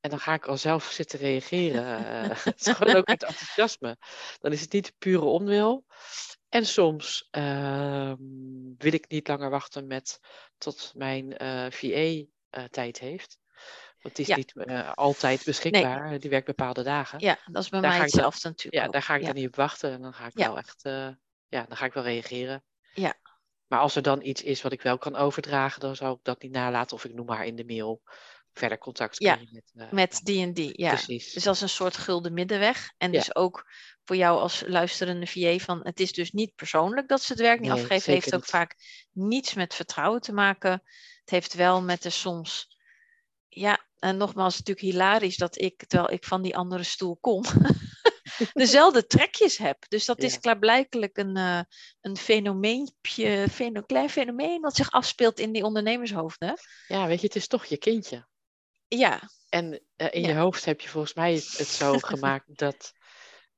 En 0.00 0.10
dan 0.10 0.18
ga 0.20 0.34
ik 0.34 0.46
al 0.46 0.56
zelf 0.56 0.84
zitten 0.84 1.18
reageren. 1.18 1.84
Eh, 2.06 2.36
het 2.44 2.66
is 2.66 2.72
gewoon 2.72 2.94
ook 2.96 3.06
met 3.06 3.22
enthousiasme. 3.22 3.96
Dan 4.40 4.52
is 4.52 4.60
het 4.60 4.72
niet 4.72 4.94
pure 4.98 5.24
onwil. 5.24 5.84
En 6.48 6.66
soms 6.66 7.28
ehm, 7.30 8.16
wil 8.78 8.92
ik 8.92 9.08
niet 9.08 9.28
langer 9.28 9.50
wachten 9.50 9.86
met 9.86 10.20
tot 10.58 10.92
mijn 10.96 11.34
VA 11.72 11.86
eh, 12.50 12.64
tijd 12.70 12.98
heeft. 12.98 13.38
Want 14.00 14.16
die 14.16 14.24
is 14.24 14.30
Ja. 14.30 14.36
niet 14.36 14.52
eh, 14.56 14.92
altijd 14.94 15.44
beschikbaar. 15.44 16.18
Die 16.18 16.30
werkt 16.30 16.46
bepaalde 16.46 16.82
dagen. 16.82 17.20
Ja, 17.20 17.38
dat 17.46 17.62
is 17.62 17.68
bij 17.68 17.80
Daar 17.80 17.88
mij 17.90 17.98
dan- 17.98 18.06
hetzelfde 18.06 18.48
natuurlijk 18.48 18.76
Ja, 18.82 18.86
ook. 18.86 18.92
daar 18.92 19.02
ga 19.02 19.14
ik 19.14 19.20
ja. 19.20 19.26
dan 19.26 19.36
niet 19.36 19.46
op 19.46 19.56
wachten. 19.56 19.90
En 19.92 20.02
dan 20.02 20.14
ga 20.14 20.26
ik 20.26 20.38
Ja. 20.38 20.46
wel 20.46 20.58
echt, 20.58 20.84
eh, 20.84 21.08
ja, 21.48 21.64
dan 21.68 21.76
ga 21.76 21.84
ik 21.84 21.92
wel 21.92 22.02
reageren. 22.02 22.64
Ja. 22.94 23.14
Maar 23.66 23.78
als 23.80 23.96
er 23.96 24.02
dan 24.02 24.22
iets 24.22 24.42
is 24.42 24.62
wat 24.62 24.72
ik 24.72 24.82
wel 24.82 24.98
kan 24.98 25.16
overdragen, 25.16 25.80
dan 25.80 25.96
zou 25.96 26.14
ik 26.16 26.24
dat 26.24 26.42
niet 26.42 26.52
nalaten. 26.52 26.96
Of 26.96 27.04
ik 27.04 27.14
noem 27.14 27.26
maar 27.26 27.46
in 27.46 27.56
de 27.56 27.64
mail 27.64 28.02
verder 28.52 28.78
contact 28.78 29.18
Ja, 29.18 29.38
met... 29.50 29.72
eh, 29.74 29.90
met 29.92 30.20
die 30.22 30.42
en 30.42 30.52
die. 30.52 30.72
Ja. 30.82 30.88
Precies. 30.88 31.32
Dus 31.32 31.42
dat 31.42 31.54
is 31.54 31.60
een 31.60 31.68
soort 31.68 31.96
gulden 31.96 32.32
middenweg. 32.34 32.92
En 32.98 33.12
dus 33.12 33.34
ook 33.34 33.64
voor 34.04 34.16
jou 34.16 34.38
als 34.40 34.62
luisterende 34.66 35.26
VA 35.26 35.58
van 35.58 35.80
het 35.82 36.00
is 36.00 36.12
dus 36.12 36.30
niet 36.30 36.54
persoonlijk 36.54 37.08
dat 37.08 37.22
ze 37.22 37.32
het 37.32 37.40
werk 37.40 37.60
niet 37.60 37.70
Nee, 37.70 37.80
afgeven. 37.80 38.00
zeker 38.00 38.12
heeft 38.22 38.34
ook 38.34 38.40
niet. 38.40 38.50
vaak 38.50 38.74
niets 39.12 39.54
met 39.54 39.74
vertrouwen 39.74 40.20
te 40.20 40.32
maken. 40.32 40.70
Het 41.20 41.30
heeft 41.30 41.54
wel 41.54 41.82
met 41.82 42.02
de 42.02 42.10
soms. 42.10 42.78
Ja, 43.48 43.86
en 43.98 44.16
nogmaals, 44.16 44.58
natuurlijk 44.58 44.86
hilarisch 44.86 45.36
dat 45.36 45.60
ik, 45.60 45.84
terwijl 45.86 46.10
ik 46.12 46.24
van 46.24 46.42
die 46.42 46.56
andere 46.56 46.82
stoel 46.82 47.16
kom, 47.20 47.44
dezelfde 48.52 49.06
trekjes 49.06 49.58
heb. 49.58 49.84
Dus 49.88 50.04
dat 50.04 50.18
is 50.22 50.32
Ja. 50.32 50.38
klaarblijkelijk 50.38 51.16
een, 51.18 51.36
eh 51.36 51.60
een 52.00 52.16
fenomeentje, 52.16 53.46
feno, 53.50 53.80
klein 53.82 54.10
fenomeen 54.10 54.60
wat 54.60 54.76
zich 54.76 54.90
afspeelt 54.90 55.38
in 55.38 55.52
die 55.52 55.64
ondernemershoofden. 55.64 56.58
Ja, 56.86 57.06
weet 57.06 57.20
je, 57.20 57.26
het 57.26 57.36
is 57.36 57.46
toch 57.46 57.64
je 57.64 57.76
kindje. 57.78 58.28
Ja, 58.98 59.20
En 59.48 59.80
eh, 59.96 60.06
in 60.10 60.20
Ja. 60.22 60.28
je 60.28 60.34
hoofd 60.34 60.64
heb 60.64 60.80
je 60.80 60.88
volgens 60.88 61.14
mij 61.14 61.34
het, 61.34 61.58
het 61.58 61.66
zo 61.66 61.98
gemaakt 62.12 62.58
dat 62.58 62.92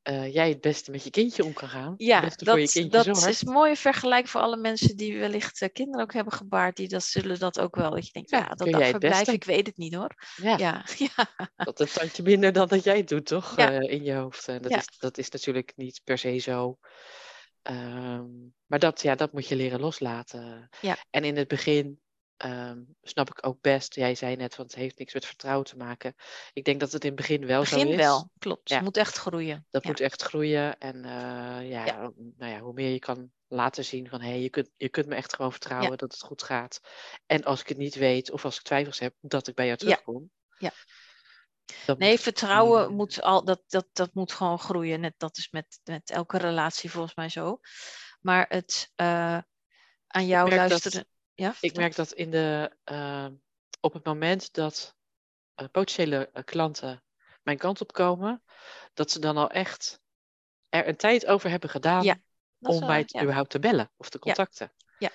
eh, 0.03 0.35
jij 0.35 0.49
het 0.49 0.61
beste 0.61 0.91
met 0.91 1.05
je 1.05 1.11
kindje 1.11 1.45
om 1.45 1.53
kan 1.53 1.69
gaan. 1.69 1.95
Ja, 1.97 2.21
dat, 2.21 2.39
dat 2.39 3.27
is 3.27 3.43
een 3.43 3.53
mooie 3.53 3.77
vergelijk 3.77 4.29
voor 4.29 4.41
alle 4.41 4.57
mensen 4.57 4.97
die 4.97 5.19
wellicht 5.19 5.63
eh, 5.63 5.69
kinderen 5.73 6.03
ook 6.03 6.13
hebben 6.13 6.33
gebaard. 6.33 6.77
Die 6.77 6.89
dat 6.89 7.03
zullen 7.05 7.39
dat 7.39 7.61
ook 7.61 7.75
wel. 7.77 7.91
Dat 7.91 8.07
je 8.07 8.13
denkt, 8.13 8.31
Ja, 8.31 8.39
ja, 8.39 8.91
dat 8.91 9.01
beste? 9.01 9.33
ik 9.33 9.45
weet 9.45 9.67
het 9.67 9.77
niet 9.77 9.95
hoor. 9.95 10.15
Ja, 10.37 10.57
Ja, 10.59 10.85
ja, 11.17 11.29
dat 11.57 11.81
een 11.81 11.87
tandje 11.87 12.23
minder 12.23 12.53
dan 12.53 12.69
dat 12.69 12.85
jij 12.85 12.97
het 12.97 13.09
doet, 13.09 13.27
toch? 13.27 13.57
Ja. 13.57 13.71
In 13.71 14.05
je 14.05 14.13
hoofd. 14.15 14.49
En 14.49 14.63
dat, 14.63 14.71
Ja. 14.71 14.79
is, 14.79 14.89
dat 14.99 15.19
is 15.19 15.31
natuurlijk 15.31 15.73
niet 15.77 16.01
per 16.05 16.19
se 16.19 16.39
zo. 16.39 16.79
Ehm, 17.63 18.27
maar 18.67 18.79
dat, 18.79 19.03
ja, 19.03 19.15
dat 19.15 19.33
moet 19.33 19.49
je 19.49 19.57
leren 19.57 19.81
loslaten. 19.81 20.69
Ja. 20.81 20.97
En 21.11 21.25
in 21.25 21.37
het 21.37 21.49
begin 21.49 22.01
ehm, 22.43 22.83
snap 23.03 23.29
ik 23.31 23.47
ook 23.47 23.61
best. 23.61 23.95
Jij 23.95 24.15
zei 24.15 24.37
net, 24.37 24.57
want 24.57 24.71
het 24.71 24.81
heeft 24.81 24.99
niks 24.99 25.15
met 25.15 25.27
vertrouwen 25.27 25.67
te 25.67 25.77
maken. 25.77 26.15
Ik 26.53 26.65
denk 26.65 26.81
dat 26.81 26.93
het 26.93 27.03
in 27.05 27.11
het 27.11 27.19
begin 27.21 27.47
wel 27.47 27.65
zo 27.65 27.77
begin 27.77 27.91
is. 27.91 27.97
wel. 27.97 28.31
Klopt. 28.39 28.69
Ja. 28.69 28.75
Het 28.75 28.85
moet 28.85 28.97
echt 28.97 29.17
groeien. 29.17 29.67
Dat 29.71 29.83
Ja. 29.83 29.89
moet 29.89 30.01
echt 30.01 30.23
groeien. 30.23 30.79
En 30.79 31.05
eh, 31.05 31.71
ja, 31.71 31.85
Ja. 31.87 32.13
Nou 32.37 32.53
ja, 32.53 32.59
hoe 32.61 32.73
meer 32.73 32.91
je 32.93 32.99
kan 32.99 33.31
laten 33.49 33.85
zien 33.85 34.09
van 34.09 34.21
hé, 34.21 34.29
hey, 34.29 34.41
je, 34.41 34.51
kunt, 34.51 34.71
je 34.77 34.89
kunt 34.89 35.07
me 35.07 35.15
echt 35.15 35.35
gewoon 35.35 35.51
vertrouwen 35.51 35.99
dat 35.99 36.13
het 36.13 36.21
goed 36.23 36.43
gaat. 36.43 36.81
En 37.27 37.45
als 37.45 37.61
ik 37.61 37.69
het 37.69 37.79
niet 37.79 37.95
weet 37.95 38.31
of 38.31 38.45
als 38.45 38.57
ik 38.57 38.63
twijfels 38.63 38.99
heb, 38.99 39.15
dat 39.21 39.49
ik 39.49 39.55
bij 39.55 39.67
jou 39.67 39.79
terugkom. 39.79 40.31
Ja. 40.59 40.71
Dat 41.87 41.99
Nee, 41.99 42.11
moet- 42.11 42.21
vertrouwen 42.21 42.93
moet 42.95 43.23
al, 43.23 43.45
dat, 43.45 43.63
dat, 43.67 43.87
dat 43.93 44.15
moet 44.15 44.33
gewoon 44.33 44.59
groeien. 44.59 45.01
Net, 45.01 45.15
dat 45.17 45.37
is 45.37 45.51
met, 45.51 45.81
met 45.85 46.11
elke 46.11 46.39
relatie 46.39 46.91
volgens 46.91 47.15
mij 47.15 47.29
zo. 47.29 47.61
Maar 48.21 48.47
het 48.49 48.91
eh, 48.95 49.39
aan 50.07 50.27
jou 50.27 50.49
dat- 50.51 50.59
luisteren. 50.59 51.07
Ja, 51.35 51.55
Ik 51.61 51.77
merk 51.77 51.95
dat 51.95 52.13
in 52.13 52.31
de, 52.31 52.77
eh, 52.85 53.27
op 53.81 53.93
het 53.93 54.05
moment 54.05 54.53
dat 54.55 54.95
eh, 55.55 55.67
potentiële 55.73 56.31
eh, 56.33 56.45
klanten 56.45 57.03
mijn 57.43 57.59
kant 57.59 57.81
op 57.81 57.93
komen, 57.93 58.43
dat 58.95 59.11
ze 59.11 59.19
dan 59.19 59.37
al 59.37 59.51
echt 59.51 60.01
er 60.69 60.89
een 60.89 60.97
tijd 60.97 61.27
over 61.27 61.51
hebben 61.51 61.71
gedaan 61.71 62.03
Ja, 62.03 62.17
om 62.61 62.79
wel- 62.79 62.89
mij 62.89 63.05
te- 63.05 63.17
ja. 63.17 63.23
überhaupt 63.23 63.51
te 63.51 63.59
bellen 63.59 63.91
of 63.97 64.09
te 64.09 64.19
contacten. 64.19 64.73
Ja. 64.99 65.11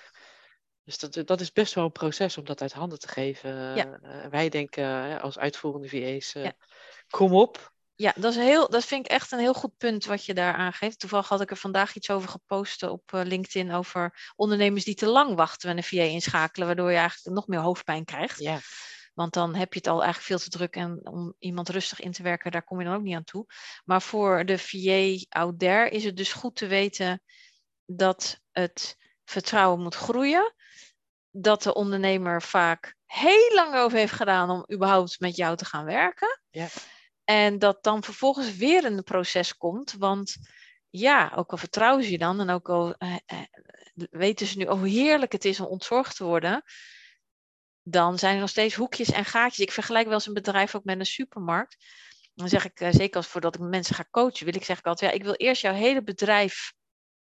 Dus 0.84 0.98
dat, 0.98 1.26
dat 1.26 1.40
is 1.40 1.52
best 1.52 1.74
wel 1.74 1.84
een 1.84 1.92
proces 1.92 2.38
om 2.38 2.44
dat 2.44 2.60
uit 2.60 2.72
handen 2.72 2.98
te 2.98 3.08
geven. 3.08 3.76
Ja. 3.76 3.98
Wij 4.30 4.48
denken 4.48 5.20
als 5.20 5.38
uitvoerende 5.38 5.88
VA's, 5.88 6.34
kom 7.08 7.34
op. 7.34 7.72
Ja, 8.00 8.12
dat, 8.16 8.32
is 8.32 8.38
heel, 8.38 8.68
dat 8.70 8.84
vind 8.84 9.04
ik 9.04 9.10
echt 9.10 9.32
een 9.32 9.38
heel 9.38 9.54
goed 9.54 9.76
punt 9.76 10.04
wat 10.04 10.24
je 10.24 10.34
daar 10.34 10.54
aangeeft. 10.54 10.98
Toevallig 10.98 11.28
had 11.28 11.40
ik 11.40 11.50
er 11.50 11.56
vandaag 11.56 11.94
iets 11.94 12.10
over 12.10 12.28
gepost 12.28 12.82
op 12.82 13.12
eh, 13.12 13.20
LinkedIn 13.24 13.72
over 13.72 14.32
ondernemers 14.36 14.84
die 14.84 14.94
te 14.94 15.06
lang 15.06 15.34
wachten 15.34 15.68
met 15.68 15.76
een 15.76 15.98
VA 15.98 16.02
inschakelen, 16.02 16.66
waardoor 16.66 16.90
je 16.90 16.96
eigenlijk 16.96 17.36
nog 17.36 17.46
meer 17.46 17.58
hoofdpijn 17.58 18.04
krijgt. 18.04 18.38
Ja, 18.38 18.58
Want 19.14 19.32
dan 19.32 19.54
heb 19.54 19.72
je 19.72 19.78
het 19.78 19.88
al 19.88 20.02
eigenlijk 20.02 20.26
veel 20.26 20.38
te 20.38 20.58
druk 20.58 20.76
en 20.76 21.08
om 21.08 21.34
iemand 21.38 21.68
rustig 21.68 22.00
in 22.00 22.12
te 22.12 22.22
werken, 22.22 22.50
daar 22.50 22.64
kom 22.64 22.78
je 22.78 22.84
dan 22.84 22.94
ook 22.94 23.02
niet 23.02 23.14
aan 23.14 23.24
toe. 23.24 23.46
Maar 23.84 24.02
voor 24.02 24.44
de 24.44 24.58
VA 24.58 25.24
out 25.40 25.58
there 25.58 25.88
is 25.88 26.04
het 26.04 26.16
dus 26.16 26.32
goed 26.32 26.56
te 26.56 26.66
weten 26.66 27.22
dat 27.84 28.40
het 28.50 28.96
vertrouwen 29.24 29.80
moet 29.80 29.94
groeien. 29.94 30.54
Dat 31.30 31.62
de 31.62 31.74
ondernemer 31.74 32.42
vaak 32.42 32.96
heel 33.04 33.54
lang 33.54 33.74
over 33.74 33.98
heeft 33.98 34.12
gedaan 34.12 34.50
om 34.50 34.66
überhaupt 34.72 35.20
met 35.20 35.36
jou 35.36 35.56
te 35.56 35.64
gaan 35.64 35.84
werken. 35.84 36.40
Ja. 36.50 36.68
En 37.28 37.58
dat 37.58 37.82
dan 37.82 38.02
vervolgens 38.02 38.56
weer 38.56 38.84
een 38.84 39.02
proces 39.02 39.56
komt. 39.56 39.92
Want 39.92 40.36
ja, 40.90 41.32
ook 41.36 41.50
al 41.50 41.56
vertrouwen 41.56 42.04
ze 42.04 42.10
je 42.10 42.18
dan 42.18 42.40
en 42.40 42.50
ook 42.50 42.68
al 42.68 42.94
eh, 42.94 43.16
eh, 43.26 43.38
weten 44.10 44.46
ze 44.46 44.58
nu 44.58 44.66
hoe 44.66 44.88
heerlijk 44.88 45.32
het 45.32 45.44
is 45.44 45.60
om 45.60 45.66
ontzorgd 45.66 46.16
te 46.16 46.24
worden 46.24 46.64
dan 47.90 48.18
zijn 48.18 48.34
er 48.34 48.40
nog 48.40 48.48
steeds 48.48 48.74
hoekjes 48.74 49.10
en 49.10 49.24
gaatjes. 49.24 49.66
Ik 49.66 49.72
vergelijk 49.72 50.04
wel 50.04 50.14
eens 50.14 50.26
een 50.26 50.34
bedrijf 50.34 50.74
ook 50.74 50.84
met 50.84 50.98
een 50.98 51.06
supermarkt. 51.06 51.76
Dan 52.34 52.48
zeg 52.48 52.64
ik, 52.64 52.80
eh, 52.80 52.88
zeker 52.92 53.16
als 53.16 53.26
voordat 53.26 53.54
ik 53.54 53.60
mensen 53.60 53.94
ga 53.94 54.08
coachen, 54.10 54.44
wil 54.44 54.54
ik 54.54 54.64
zeg 54.64 54.78
ik 54.78 54.86
altijd, 54.86 55.10
ja, 55.10 55.16
ik 55.16 55.24
wil 55.24 55.34
eerst 55.34 55.62
jouw 55.62 55.74
hele 55.74 56.02
bedrijf 56.02 56.72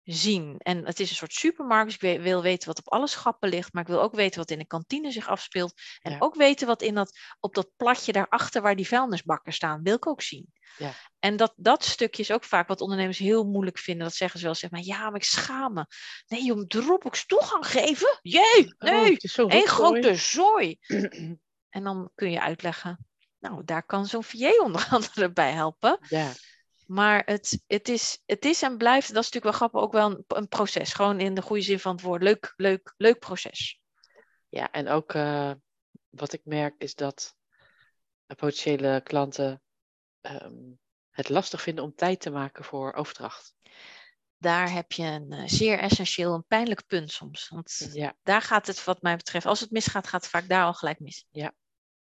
zien. 0.06 0.56
En 0.58 0.86
het 0.86 1.00
is 1.00 1.10
een 1.10 1.16
soort 1.16 1.34
supermarkt, 1.34 2.00
dus 2.00 2.12
ik 2.12 2.22
wil 2.22 2.42
weten 2.42 2.68
wat 2.68 2.78
op 2.80 2.90
alle 2.92 3.08
schappen 3.08 3.50
ligt, 3.50 3.74
maar 3.74 3.82
ik 3.82 3.88
wil 3.90 4.02
ook 4.02 4.16
weten 4.16 4.40
wat 4.40 4.52
in 4.52 4.58
de 4.60 4.68
kantine 4.68 5.12
zich 5.12 5.28
afspeelt. 5.28 5.74
En 6.02 6.12
Ja. 6.12 6.18
ook 6.20 6.36
weten 6.36 6.68
wat 6.68 6.82
in 6.82 6.96
dat, 6.96 7.18
op 7.40 7.56
dat 7.56 7.70
platje 7.76 8.12
daarachter 8.12 8.62
waar 8.62 8.76
die 8.76 8.88
vuilnisbakken 8.88 9.54
staan, 9.54 9.82
wil 9.84 9.96
ik 9.96 10.08
ook 10.08 10.22
zien. 10.22 10.54
Ja. 10.78 10.92
En 11.20 11.36
dat, 11.36 11.54
dat 11.56 11.84
stukje 11.86 12.22
is 12.22 12.32
ook 12.32 12.44
vaak 12.44 12.68
wat 12.68 12.82
ondernemers 12.82 13.18
heel 13.18 13.44
moeilijk 13.44 13.78
vinden. 13.78 14.04
Dat 14.08 14.16
zeggen 14.16 14.40
ze 14.40 14.46
wel, 14.46 14.56
zeg 14.56 14.72
maar, 14.72 14.82
ja, 14.84 15.00
maar 15.10 15.16
ik 15.20 15.24
schaam 15.24 15.74
me. 15.74 15.86
Nee, 16.28 16.44
joh, 16.44 16.66
Dropbox 16.68 17.26
toegang 17.26 17.68
geven? 17.68 18.20
Jee, 18.22 18.76
Oh, 18.78 18.90
nee, 18.92 19.10
rotzooi. 19.10 19.68
grote 19.68 20.16
zooi. 20.16 20.78
En 21.70 21.84
dan 21.84 22.12
kun 22.16 22.32
je 22.32 22.42
uitleggen, 22.42 23.06
nou, 23.40 23.64
daar 23.66 23.86
kan 23.86 24.06
zo'n 24.06 24.24
VA 24.24 24.52
onder 24.64 24.88
andere 24.90 25.32
bij 25.32 25.52
helpen. 25.52 25.98
Ja, 26.10 26.32
Maar 26.86 27.22
het, 27.26 27.64
het, 27.68 27.90
is, 27.90 28.22
het 28.26 28.46
is 28.46 28.62
en 28.62 28.78
blijft, 28.78 29.14
dat 29.14 29.24
is 29.24 29.32
natuurlijk 29.32 29.60
wel 29.60 29.70
grappig, 29.70 29.82
ook 29.82 29.92
wel 29.92 30.12
een, 30.12 30.24
een 30.28 30.48
proces. 30.48 30.94
Gewoon 30.94 31.20
in 31.20 31.34
de 31.34 31.42
goede 31.42 31.62
zin 31.62 31.80
van 31.80 31.92
het 31.92 32.02
woord. 32.02 32.22
Leuk, 32.22 32.54
leuk, 32.56 32.94
leuk 32.98 33.20
proces. 33.20 33.82
ja, 34.50 34.72
en 34.72 34.88
ook 34.88 35.14
eh, 35.14 35.52
wat 36.10 36.34
ik 36.34 36.42
merk 36.44 36.76
is 36.78 36.96
dat 36.96 37.36
potentiële 38.26 39.02
klanten 39.04 39.62
ehm, 40.22 40.54
het 41.10 41.30
lastig 41.30 41.62
vinden 41.62 41.84
om 41.84 41.96
tijd 41.96 42.20
te 42.20 42.30
maken 42.30 42.64
voor 42.64 42.94
overdracht. 42.94 43.56
Daar 44.38 44.72
heb 44.72 44.92
je 44.92 45.04
een 45.04 45.32
eh, 45.32 45.48
zeer 45.48 45.80
essentieel, 45.80 46.34
een 46.34 46.46
pijnlijk 46.48 46.86
punt 46.86 47.12
soms. 47.12 47.50
Want 47.50 47.90
Ja, 47.92 48.16
daar 48.24 48.42
gaat 48.42 48.68
het, 48.68 48.84
wat 48.84 49.02
mij 49.02 49.16
betreft, 49.16 49.46
als 49.46 49.60
het 49.60 49.72
misgaat, 49.72 50.08
gaat 50.08 50.22
het 50.22 50.30
vaak 50.30 50.48
daar 50.48 50.66
al 50.66 50.74
gelijk 50.74 51.00
mis. 51.00 51.26
ja, 51.32 51.54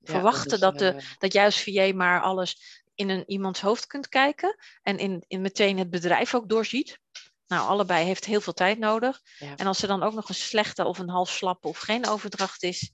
Verwachten 0.02 0.52
is, 0.54 0.60
dat, 0.60 0.78
de, 0.80 0.88
eh, 0.88 1.06
dat 1.18 1.36
als 1.36 1.64
VA 1.64 1.94
maar 1.94 2.22
alles 2.22 2.84
in 2.98 3.10
een 3.10 3.24
iemands 3.28 3.62
hoofd 3.62 3.88
kunt 3.88 4.08
kijken 4.10 4.56
en 4.82 4.98
in, 4.98 5.24
in 5.28 5.42
meteen 5.42 5.78
het 5.78 5.90
bedrijf 5.90 6.36
ook 6.36 6.50
doorziet. 6.50 7.00
Nou, 7.48 7.68
allebei 7.70 8.06
heeft 8.06 8.26
heel 8.26 8.42
veel 8.42 8.54
tijd 8.54 8.80
nodig. 8.80 9.22
Ja. 9.40 9.56
En 9.56 9.68
als 9.68 9.82
er 9.82 9.88
dan 9.88 10.04
ook 10.04 10.14
nog 10.14 10.30
een 10.30 10.36
slechte 10.36 10.86
of 10.86 11.00
een 11.00 11.10
half 11.10 11.30
slappe 11.30 11.68
of 11.68 11.78
geen 11.78 12.08
overdracht 12.08 12.64
is, 12.64 12.92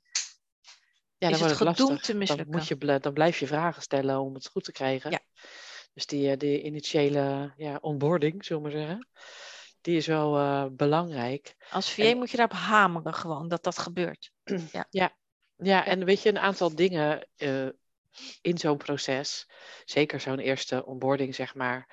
ja, 1.18 1.30
is 1.30 1.40
dan 1.40 1.48
het 1.50 1.58
wordt 1.58 1.80
gedoemd 1.80 2.04
te 2.04 2.12
Dan, 2.12 2.18
mislukken. 2.20 2.52
moet 2.52 2.68
je, 2.68 3.00
dan 3.00 3.14
blijf 3.14 3.40
je 3.40 3.48
vragen 3.48 3.82
stellen 3.82 4.20
om 4.20 4.34
het 4.34 4.48
goed 4.48 4.64
te 4.64 4.72
krijgen. 4.72 5.12
Ja. 5.12 5.20
Dus 5.94 6.06
die, 6.06 6.32
eh, 6.32 6.38
die 6.38 6.64
initiële 6.64 7.54
ja, 7.58 7.78
onboarding, 7.82 8.46
zullen 8.46 8.64
we 8.64 8.70
maar 8.70 8.78
zeggen, 8.78 9.08
die 9.82 9.98
is 9.98 10.08
wel 10.08 10.38
eh, 10.38 10.66
belangrijk. 10.72 11.56
als 11.70 11.92
VA 11.92 12.04
En- 12.04 12.18
moet 12.18 12.32
je 12.32 12.38
daarop 12.38 12.58
hameren 12.58 13.14
gewoon, 13.14 13.48
dat 13.48 13.64
dat 13.64 13.78
gebeurt. 13.78 14.32
Ja, 15.58 15.86
en 15.86 16.06
weet 16.06 16.22
je, 16.22 16.30
een 16.30 16.40
aantal 16.40 16.76
dingen 16.76 17.28
eh, 17.36 17.68
in 18.42 18.58
zo'n 18.58 18.78
proces, 18.78 19.48
zeker 19.86 20.20
zo'n 20.20 20.40
eerste 20.40 20.86
onboarding, 20.86 21.36
zeg 21.36 21.56
maar, 21.56 21.88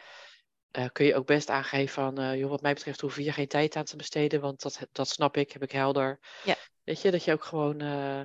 eh, 0.71 0.87
kun 0.93 1.07
je 1.07 1.15
ook 1.15 1.27
best 1.27 1.51
aangeven 1.51 1.95
van, 1.95 2.19
eh, 2.19 2.39
joh, 2.39 2.51
wat 2.51 2.63
mij 2.63 2.75
betreft 2.75 3.01
hoef 3.01 3.17
je 3.17 3.23
hier 3.23 3.33
geen 3.33 3.49
tijd 3.49 3.77
aan 3.77 3.85
te 3.85 3.97
besteden, 3.97 4.41
want 4.41 4.63
dat, 4.63 4.81
dat 4.93 5.09
snap 5.09 5.37
ik, 5.37 5.53
heb 5.53 5.63
ik 5.63 5.73
helder. 5.73 6.19
Ja. 6.45 6.57
Weet 6.85 7.03
je, 7.03 7.11
dat 7.11 7.25
je 7.25 7.33
ook 7.33 7.45
gewoon 7.45 7.81
eh 7.81 8.21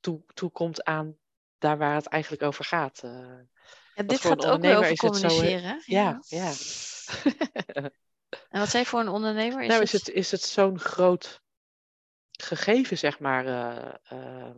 toe, 0.00 0.22
toekomt 0.34 0.84
aan 0.84 1.16
daar 1.58 1.78
waar 1.78 1.94
het 1.94 2.06
eigenlijk 2.06 2.42
over 2.42 2.64
gaat. 2.64 3.02
En 3.94 4.06
dit 4.06 4.20
gaat 4.20 4.46
ook 4.46 4.64
over 4.64 4.96
zo, 4.96 5.08
communiceren. 5.08 5.82
ja, 5.86 6.22
ja. 6.26 6.52
En 8.48 8.60
wat 8.60 8.68
zei 8.68 8.82
je 8.82 8.88
voor 8.88 9.00
een 9.00 9.08
ondernemer? 9.08 9.62
Is 9.62 9.68
nou, 9.68 9.80
het... 9.80 9.92
is 9.92 9.92
het, 9.92 10.08
is 10.08 10.30
het 10.30 10.42
zo'n 10.42 10.78
groot 10.78 11.42
gegeven, 12.30 12.98
zeg 12.98 13.18
maar, 13.18 13.46
eh, 14.02 14.50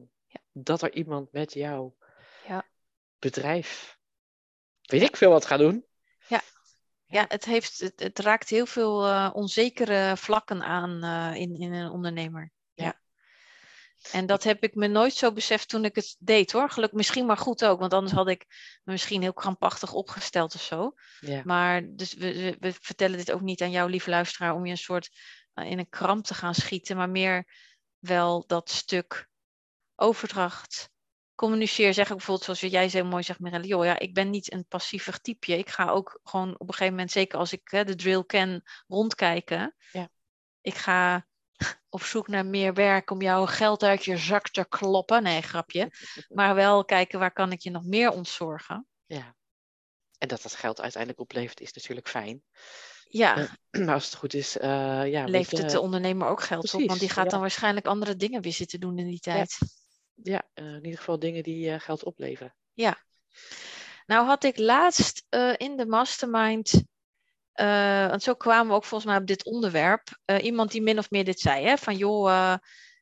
dat 0.52 0.83
er 0.83 0.92
iemand 0.92 1.33
met 1.33 1.52
jouw 1.52 1.97
Ja. 1.99 2.01
Bedrijf, 3.23 3.99
weet 4.83 5.02
ik 5.02 5.17
veel 5.17 5.31
wat 5.31 5.47
gaat 5.47 5.59
doen. 5.59 5.87
Ja, 7.12 7.25
het, 7.29 7.45
heeft, 7.45 7.81
het, 7.81 8.00
het 8.00 8.19
raakt 8.19 8.49
heel 8.49 8.67
veel 8.67 9.07
eh, 9.07 9.31
onzekere 9.33 10.17
vlakken 10.17 10.62
aan 10.62 11.02
eh, 11.02 11.41
in, 11.41 11.57
in 11.57 11.73
een 11.73 11.91
ondernemer. 11.91 12.52
Ja. 12.75 12.85
Ja. 12.85 12.99
En 14.11 14.26
dat 14.26 14.43
heb 14.43 14.62
ik 14.62 14.75
me 14.75 14.87
nooit 14.87 15.14
zo 15.14 15.33
beseft 15.33 15.69
toen 15.69 15.85
ik 15.85 15.95
het 15.95 16.17
deed 16.19 16.52
hoor. 16.52 16.71
Gelukkig 16.71 16.99
misschien 16.99 17.26
maar 17.26 17.37
goed 17.37 17.64
ook, 17.64 17.81
want 17.81 17.93
anders 17.93 18.12
had 18.12 18.29
ik 18.29 18.47
me 18.85 18.93
misschien 18.93 19.23
heel 19.23 19.33
krampachtig 19.33 19.93
opgesteld 19.93 20.55
of 20.55 20.62
zo. 20.62 20.95
Ja, 21.21 21.43
Maar 21.45 21.83
dus 21.87 22.14
we, 22.14 22.35
we, 22.35 22.57
we 22.61 22.73
vertellen 22.81 23.19
dit 23.19 23.33
ook 23.33 23.41
niet 23.41 23.62
aan 23.62 23.71
jou, 23.71 23.91
lieve 23.91 24.11
luisteraar, 24.11 24.55
om 24.55 24.64
je 24.64 24.71
een 24.71 24.79
soort 24.79 25.11
eh, 25.55 25.71
in 25.71 25.79
een 25.79 25.88
kramp 25.88 26.25
te 26.25 26.35
gaan 26.35 26.55
schieten, 26.55 26.97
maar 26.97 27.11
meer 27.11 27.47
wel 27.99 28.45
dat 28.47 28.71
stuk 28.71 29.29
overdracht, 29.95 30.91
communiceer, 31.35 31.95
zeg 31.95 32.11
ik 32.11 32.17
bijvoorbeeld 32.17 32.45
zoals 32.45 32.73
jij 32.73 32.89
zo 32.89 33.05
mooi 33.05 33.23
zegt, 33.23 33.41
Mirelle, 33.41 33.67
joh, 33.67 33.85
ja, 33.85 33.99
ik 33.99 34.15
ben 34.15 34.31
niet 34.31 34.53
een 34.53 34.67
passievig 34.67 35.19
type. 35.19 35.59
Ik 35.59 35.69
ga 35.69 35.91
ook 35.91 36.21
gewoon 36.25 36.53
op 36.53 36.69
een 36.69 36.75
gegeven 36.75 36.93
moment, 36.93 37.11
zeker 37.11 37.39
als 37.39 37.53
ik 37.53 37.61
hè, 37.65 37.85
de 37.85 37.95
drill 37.95 38.25
ken, 38.25 38.62
rondkijken. 38.87 39.77
Ja. 39.93 40.09
Ik 40.61 40.75
ga 40.75 41.27
op 41.89 42.03
zoek 42.03 42.29
naar 42.29 42.47
meer 42.47 42.75
werk 42.75 43.11
om 43.11 43.23
jouw 43.23 43.47
geld 43.47 43.83
uit 43.83 44.05
je 44.05 44.17
zak 44.17 44.49
te 44.49 44.67
kloppen. 44.69 45.23
Nee, 45.23 45.43
grapje. 45.43 45.91
Maar 46.29 46.55
wel 46.55 46.85
kijken 46.85 47.19
waar 47.19 47.33
kan 47.33 47.53
ik 47.53 47.61
je 47.61 47.71
nog 47.71 47.85
meer 47.85 48.11
ontzorgen. 48.11 48.87
Ja. 49.07 49.35
En 50.19 50.29
dat 50.29 50.43
dat 50.43 50.55
geld 50.55 50.81
uiteindelijk 50.81 51.21
oplevert 51.23 51.61
is 51.61 51.73
natuurlijk 51.73 52.09
fijn. 52.09 52.43
Ja, 53.12 53.37
Eh, 53.37 53.51
Maar 53.85 53.95
als 53.95 54.05
het 54.05 54.15
goed 54.15 54.35
is, 54.35 54.59
eh, 54.59 55.11
ja, 55.11 55.25
levert 55.25 55.62
het 55.62 55.71
de 55.71 55.81
ondernemer 55.81 56.29
ook 56.29 56.43
geld 56.43 56.65
op, 56.65 56.71
want 56.71 56.89
die 56.89 56.89
precies, 56.89 57.12
gaat 57.12 57.25
ja. 57.25 57.31
dan 57.31 57.41
waarschijnlijk 57.41 57.87
andere 57.87 58.17
dingen 58.17 58.43
weer 58.43 58.53
zitten 58.53 58.81
doen 58.81 58.99
in 58.99 59.07
die 59.07 59.21
tijd. 59.21 59.59
ja, 59.61 59.67
eh, 60.54 60.64
in 60.64 60.85
ieder 60.85 60.99
geval 60.99 61.19
dingen 61.19 61.42
die 61.42 61.71
eh, 61.71 61.81
geld 61.81 62.04
opleveren. 62.04 62.54
Nou 64.07 64.26
had 64.26 64.45
ik 64.45 64.59
laatst 64.59 65.26
eh, 65.28 65.52
in 65.57 65.76
de 65.76 65.87
mastermind, 65.87 66.83
eh, 67.52 68.09
want 68.09 68.23
zo 68.23 68.35
kwamen 68.35 68.69
we 68.69 68.75
ook 68.75 68.85
volgens 68.85 69.11
mij 69.11 69.21
op 69.21 69.26
dit 69.26 69.45
onderwerp, 69.45 70.09
iemand 70.40 70.71
die 70.71 70.83
min 70.83 70.99
of 70.99 71.11
meer 71.11 71.25
dit 71.25 71.40
zei, 71.40 71.64
hè, 71.64 71.76
van 71.76 71.97
joh, 71.97 72.54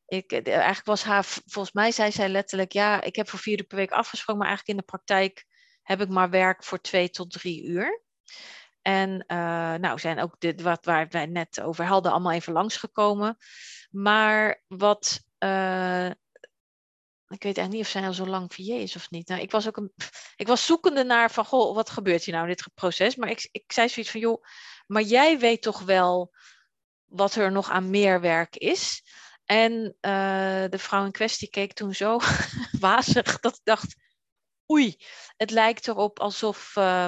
ik, 0.06 0.32
eigenlijk 0.32 0.86
was 0.86 1.02
haar, 1.02 1.24
volgens 1.24 1.74
mij 1.74 1.92
zei 1.92 2.12
zij 2.12 2.28
letterlijk, 2.28 2.72
ja, 2.72 3.02
ik 3.02 3.16
heb 3.16 3.28
voor 3.28 3.38
vier 3.38 3.58
uur 3.58 3.64
per 3.64 3.76
week 3.76 3.90
afgesproken, 3.90 4.42
maar 4.42 4.48
eigenlijk 4.48 4.78
in 4.78 4.84
de 4.86 4.92
praktijk 4.92 5.46
heb 5.82 6.00
ik 6.00 6.08
maar 6.08 6.30
werk 6.30 6.64
voor 6.64 6.80
twee 6.80 7.10
tot 7.10 7.30
drie 7.30 7.64
uur. 7.64 8.02
En 8.82 9.24
nou 9.80 9.98
zijn 9.98 10.20
ook 10.20 10.34
dit 10.38 10.60
wat 10.60 10.84
waar 10.84 11.08
wij 11.08 11.26
net 11.26 11.60
over 11.60 11.84
hadden 11.84 12.12
allemaal 12.12 12.32
even 12.32 12.52
langsgekomen. 12.52 13.36
Maar 13.90 14.62
wat 14.66 15.20
ik 17.30 17.42
weet 17.42 17.56
eigenlijk 17.56 17.72
niet 17.72 17.80
of 17.84 17.88
zij 17.88 18.06
al 18.06 18.12
zo 18.12 18.26
lang 18.26 18.54
VA 18.54 18.74
is 18.74 18.96
of 18.96 19.10
niet. 19.10 19.28
Nou, 19.28 19.40
ik 19.40 19.50
was 19.50 19.66
ook 19.66 19.76
een, 19.76 19.92
ik 20.36 20.46
was 20.46 20.66
zoekende 20.66 21.04
naar 21.04 21.30
van, 21.30 21.44
goh, 21.44 21.74
wat 21.74 21.90
gebeurt 21.90 22.24
hier 22.24 22.34
nou 22.34 22.48
in 22.48 22.56
dit 22.56 22.74
proces? 22.74 23.16
Maar 23.16 23.30
ik, 23.30 23.48
ik 23.52 23.72
zei 23.72 23.88
zoiets 23.88 24.12
van, 24.12 24.20
joh, 24.20 24.44
maar 24.86 25.02
jij 25.02 25.38
weet 25.38 25.62
toch 25.62 25.80
wel 25.80 26.34
wat 27.04 27.34
er 27.34 27.52
nog 27.52 27.70
aan 27.70 27.90
meer 27.90 28.20
werk 28.20 28.56
is? 28.56 29.02
En 29.44 29.96
eh, 30.00 30.64
de 30.68 30.78
vrouw 30.78 31.04
in 31.04 31.12
kwestie 31.12 31.50
keek 31.50 31.72
toen 31.72 31.94
zo 31.94 32.20
wazig 32.80 33.40
dat 33.40 33.54
ik 33.54 33.64
dacht, 33.64 33.96
oei, 34.70 34.96
het 35.36 35.50
lijkt 35.50 35.88
erop 35.88 36.18
alsof 36.20 36.76
eh, 36.76 37.04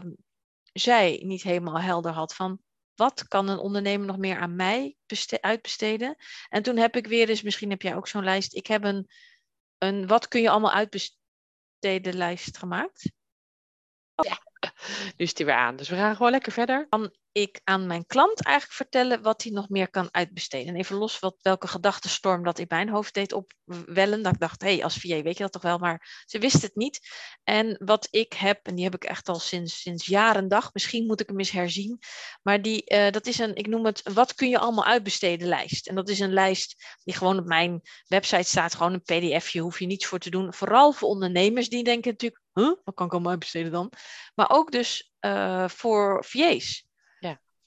zij 0.73 1.23
niet 1.25 1.43
helemaal 1.43 1.81
helder 1.81 2.13
had 2.13 2.35
van, 2.35 2.61
wat 2.95 3.29
kan 3.29 3.49
een 3.49 3.59
ondernemer 3.59 4.07
nog 4.07 4.19
meer 4.19 4.39
aan 4.39 4.57
mij 4.57 4.97
beste- 5.07 5.43
uitbesteden? 5.43 6.17
En 6.49 6.63
toen 6.63 6.77
heb 6.77 6.97
ik 6.97 7.07
weer 7.07 7.29
eens, 7.29 7.43
misschien 7.43 7.71
heb 7.71 7.83
jij 7.83 7.97
ook 7.97 8.09
zo'n 8.09 8.25
lijst, 8.25 8.55
ik 8.55 8.67
heb 8.67 8.85
een 8.85 9.09
een 9.83 10.07
wat 10.07 10.29
kun 10.29 10.41
je 10.43 10.51
allemaal 10.51 10.73
uitbesteden 10.73 12.15
lijst 12.15 12.57
gemaakt. 12.59 13.13
Nu 15.17 15.25
is 15.25 15.35
die 15.35 15.47
weer 15.47 15.55
aan. 15.55 15.77
Dus 15.77 15.89
we 15.89 15.97
gaan 15.97 16.17
gewoon 16.17 16.31
lekker 16.31 16.53
verder. 16.53 16.87
Ik 17.33 17.61
aan 17.65 17.87
mijn 17.87 18.07
klant 18.07 18.43
eigenlijk 18.43 18.77
vertellen 18.77 19.23
wat 19.23 19.43
hij 19.43 19.53
nog 19.53 19.69
meer 19.69 19.91
kan 19.91 20.09
uitbesteden. 20.11 20.75
En 20.75 20.81
even 20.81 20.97
los 20.97 21.19
wat, 21.19 21.37
welke 21.43 21.69
gedachtenstorm 21.69 22.45
dat 22.45 22.59
in 22.59 22.67
mijn 22.69 22.89
hoofd 22.89 23.15
deed 23.15 23.33
opwellen. 23.33 24.23
Dat 24.23 24.33
ik 24.33 24.41
dacht, 24.41 24.63
hé, 24.63 24.75
hey, 24.75 24.85
als 24.85 24.97
VJ 24.97 25.23
weet 25.23 25.37
je 25.37 25.43
dat 25.43 25.53
toch 25.53 25.63
wel, 25.63 25.79
maar 25.79 26.25
ze 26.27 26.39
wist 26.39 26.63
het 26.63 26.77
niet. 26.77 27.01
En 27.45 27.77
wat 27.85 28.09
ik 28.11 28.33
heb, 28.33 28.67
en 28.67 28.75
die 28.75 28.85
heb 28.85 28.95
ik 28.95 29.05
echt 29.05 29.29
al 29.29 29.39
sinds, 29.39 29.81
sinds 29.81 30.07
jaren 30.07 30.49
dag, 30.49 30.73
misschien 30.73 31.07
moet 31.07 31.21
ik 31.21 31.29
hem 31.29 31.39
eens 31.39 31.51
herzien. 31.51 31.99
Maar 32.43 32.63
die, 32.63 32.85
eh, 32.85 33.13
dat 33.13 33.27
is 33.27 33.39
een, 33.39 33.55
ik 33.55 33.67
noem 33.67 33.85
het, 33.85 34.13
wat 34.15 34.35
kun 34.35 34.49
je 34.49 34.59
allemaal 34.59 34.85
uitbesteden 34.85 35.49
lijst. 35.49 35.89
En 35.89 35.95
dat 35.95 36.09
is 36.09 36.19
een 36.19 36.33
lijst 36.33 36.99
die 37.05 37.15
gewoon 37.15 37.39
op 37.39 37.47
mijn 37.47 37.81
website 38.07 38.49
staat, 38.49 38.75
gewoon 38.75 38.93
een 38.93 39.03
pdfje, 39.03 39.61
hoef 39.61 39.79
je 39.79 39.87
niets 39.87 40.07
voor 40.07 40.19
te 40.19 40.31
doen. 40.31 40.55
Vooral 40.55 40.93
voor 40.93 41.09
ondernemers 41.09 41.69
die 41.69 41.85
denken 41.85 42.11
natuurlijk, 42.11 42.43
huh, 42.53 42.73
wat 42.85 42.95
kan 42.95 43.07
ik 43.07 43.13
allemaal 43.13 43.31
uitbesteden 43.31 43.73
dan? 43.73 43.93
Maar 44.35 44.51
ook 44.51 44.73
dus 44.73 45.13
eh, 45.19 45.69
voor 45.69 46.25
VA's. 46.25 46.91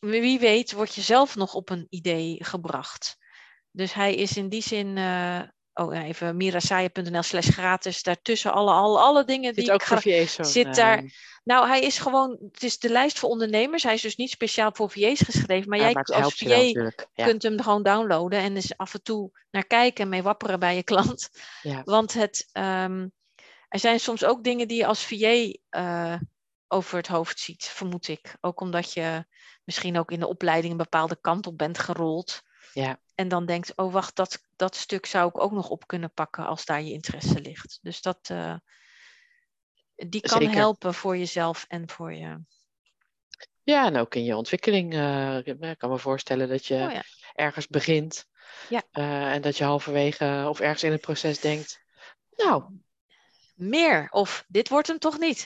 Wie 0.10 0.40
weet 0.40 0.72
word 0.72 0.96
je 0.96 1.02
zelf 1.02 1.36
nog 1.36 1.54
op 1.54 1.70
een 1.70 1.88
idee 1.90 2.44
gebracht. 2.44 3.18
Dus 3.72 3.94
hij 3.94 4.16
is 4.16 4.38
in 4.38 4.50
die 4.50 4.62
zin, 4.62 4.98
eh, 4.98 5.42
oh 5.74 5.98
even 6.04 6.38
mirasaya.nl 6.38 7.24
slash 7.24 7.50
gratis, 7.50 8.04
daartussen 8.04 8.54
alle, 8.54 8.72
alle, 8.72 9.00
alle 9.00 9.24
dingen 9.26 9.54
die 9.54 9.72
ook 9.74 9.82
ik 9.82 9.88
zit 10.46 10.76
daar- 10.76 11.04
Nou, 11.44 11.68
hij 11.68 11.82
is 11.82 11.98
gewoon, 11.98 12.38
het 12.52 12.64
is 12.64 12.80
de 12.80 12.90
lijst 12.90 13.20
voor 13.20 13.30
ondernemers. 13.30 13.84
Hij 13.84 13.94
is 13.94 14.02
dus 14.02 14.16
niet 14.16 14.30
speciaal 14.30 14.72
voor 14.74 14.90
VA's 14.90 15.20
geschreven, 15.22 15.70
maar 15.70 15.78
ja, 15.78 15.84
jij 15.84 15.94
maar 15.94 16.04
als 16.24 16.34
VA. 16.36 16.56
Ja. 17.14 17.26
kunt 17.26 17.44
hem 17.44 17.62
gewoon 17.62 17.84
downloaden 17.84 18.40
en 18.40 18.54
dus 18.54 18.78
af 18.78 18.94
en 18.94 19.04
toe 19.04 19.32
naar 19.52 19.66
kijken 19.66 20.04
en 20.04 20.10
mee 20.10 20.24
wapperen 20.24 20.60
bij 20.60 20.76
je 20.76 20.84
klant. 20.84 21.30
Ja. 21.62 21.82
Want 21.84 22.14
het, 22.14 22.50
ehm, 22.52 23.08
er 23.68 23.80
zijn 23.80 24.00
soms 24.00 24.24
ook 24.24 24.44
dingen 24.44 24.68
die 24.68 24.78
je 24.78 24.86
als 24.86 25.06
VA 25.06 25.52
eh, 25.70 26.16
over 26.68 26.98
het 26.98 27.08
hoofd 27.08 27.40
ziet, 27.40 27.64
vermoed 27.64 28.08
ik. 28.08 28.36
Ook 28.42 28.60
omdat 28.60 28.94
je 28.94 29.26
misschien 29.64 29.98
ook 29.98 30.12
in 30.12 30.20
de 30.20 30.28
opleiding 30.28 30.72
een 30.72 30.78
bepaalde 30.78 31.18
kant 31.22 31.48
op 31.48 31.58
bent 31.58 31.78
gerold. 31.80 32.42
Ja. 32.74 33.00
En 33.16 33.28
dan 33.28 33.46
denkt, 33.46 33.78
oh 33.78 33.94
wacht, 33.94 34.16
dat, 34.16 34.40
dat 34.56 34.76
stuk 34.76 35.06
zou 35.06 35.28
ik 35.30 35.40
ook 35.42 35.52
nog 35.52 35.70
op 35.70 35.88
kunnen 35.88 36.14
pakken 36.14 36.46
als 36.46 36.66
daar 36.66 36.82
je 36.82 36.92
interesse 36.92 37.42
ligt. 37.42 37.80
Dus 37.82 38.02
dat, 38.02 38.20
eh, 38.22 38.56
die 39.96 40.22
kan 40.22 40.42
Zeker. 40.42 40.56
helpen 40.56 40.94
voor 40.94 41.18
jezelf 41.18 41.66
en 41.68 41.90
voor 41.90 42.14
je. 42.14 42.44
ja, 43.64 43.86
en 43.86 43.98
ook 43.98 44.16
in 44.16 44.24
je 44.24 44.36
ontwikkeling. 44.36 44.94
eh, 44.94 45.38
ik 45.46 45.78
kan 45.78 45.90
me 45.90 45.98
voorstellen 45.98 46.50
dat 46.50 46.66
je 46.66 46.74
Oh 46.76 46.92
ja. 46.92 47.04
ergens 47.34 47.68
begint. 47.68 48.26
Ja. 48.70 48.84
eh, 48.92 49.34
en 49.34 49.42
dat 49.42 49.58
je 49.58 49.64
halverwege 49.64 50.46
of 50.50 50.60
ergens 50.60 50.84
in 50.84 50.92
het 50.92 51.02
proces 51.02 51.40
denkt... 51.40 51.84
Nou, 52.36 52.64
Meer, 53.56 54.08
of 54.10 54.46
dit 54.48 54.70
wordt 54.70 54.88
hem 54.88 55.00
toch 55.00 55.20
niet. 55.20 55.46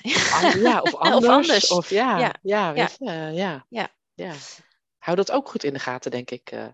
ja, 0.53 0.81
of 0.81 0.93
Of 0.93 0.99
anders. 0.99 1.27
anders. 1.27 1.71
Of 1.71 1.89
ja, 1.89 2.17
ja, 2.17 2.35
Ja. 2.41 2.73
weet 2.73 2.95
je. 2.99 3.11
ja. 3.33 3.65
Ja. 3.69 3.89
ja. 4.13 4.33
Hou 4.97 5.17
dat 5.17 5.31
ook 5.31 5.49
goed 5.49 5.63
in 5.63 5.73
de 5.73 5.79
gaten, 5.79 6.11
denk 6.11 6.31
ik, 6.31 6.51
eh, 6.51 6.67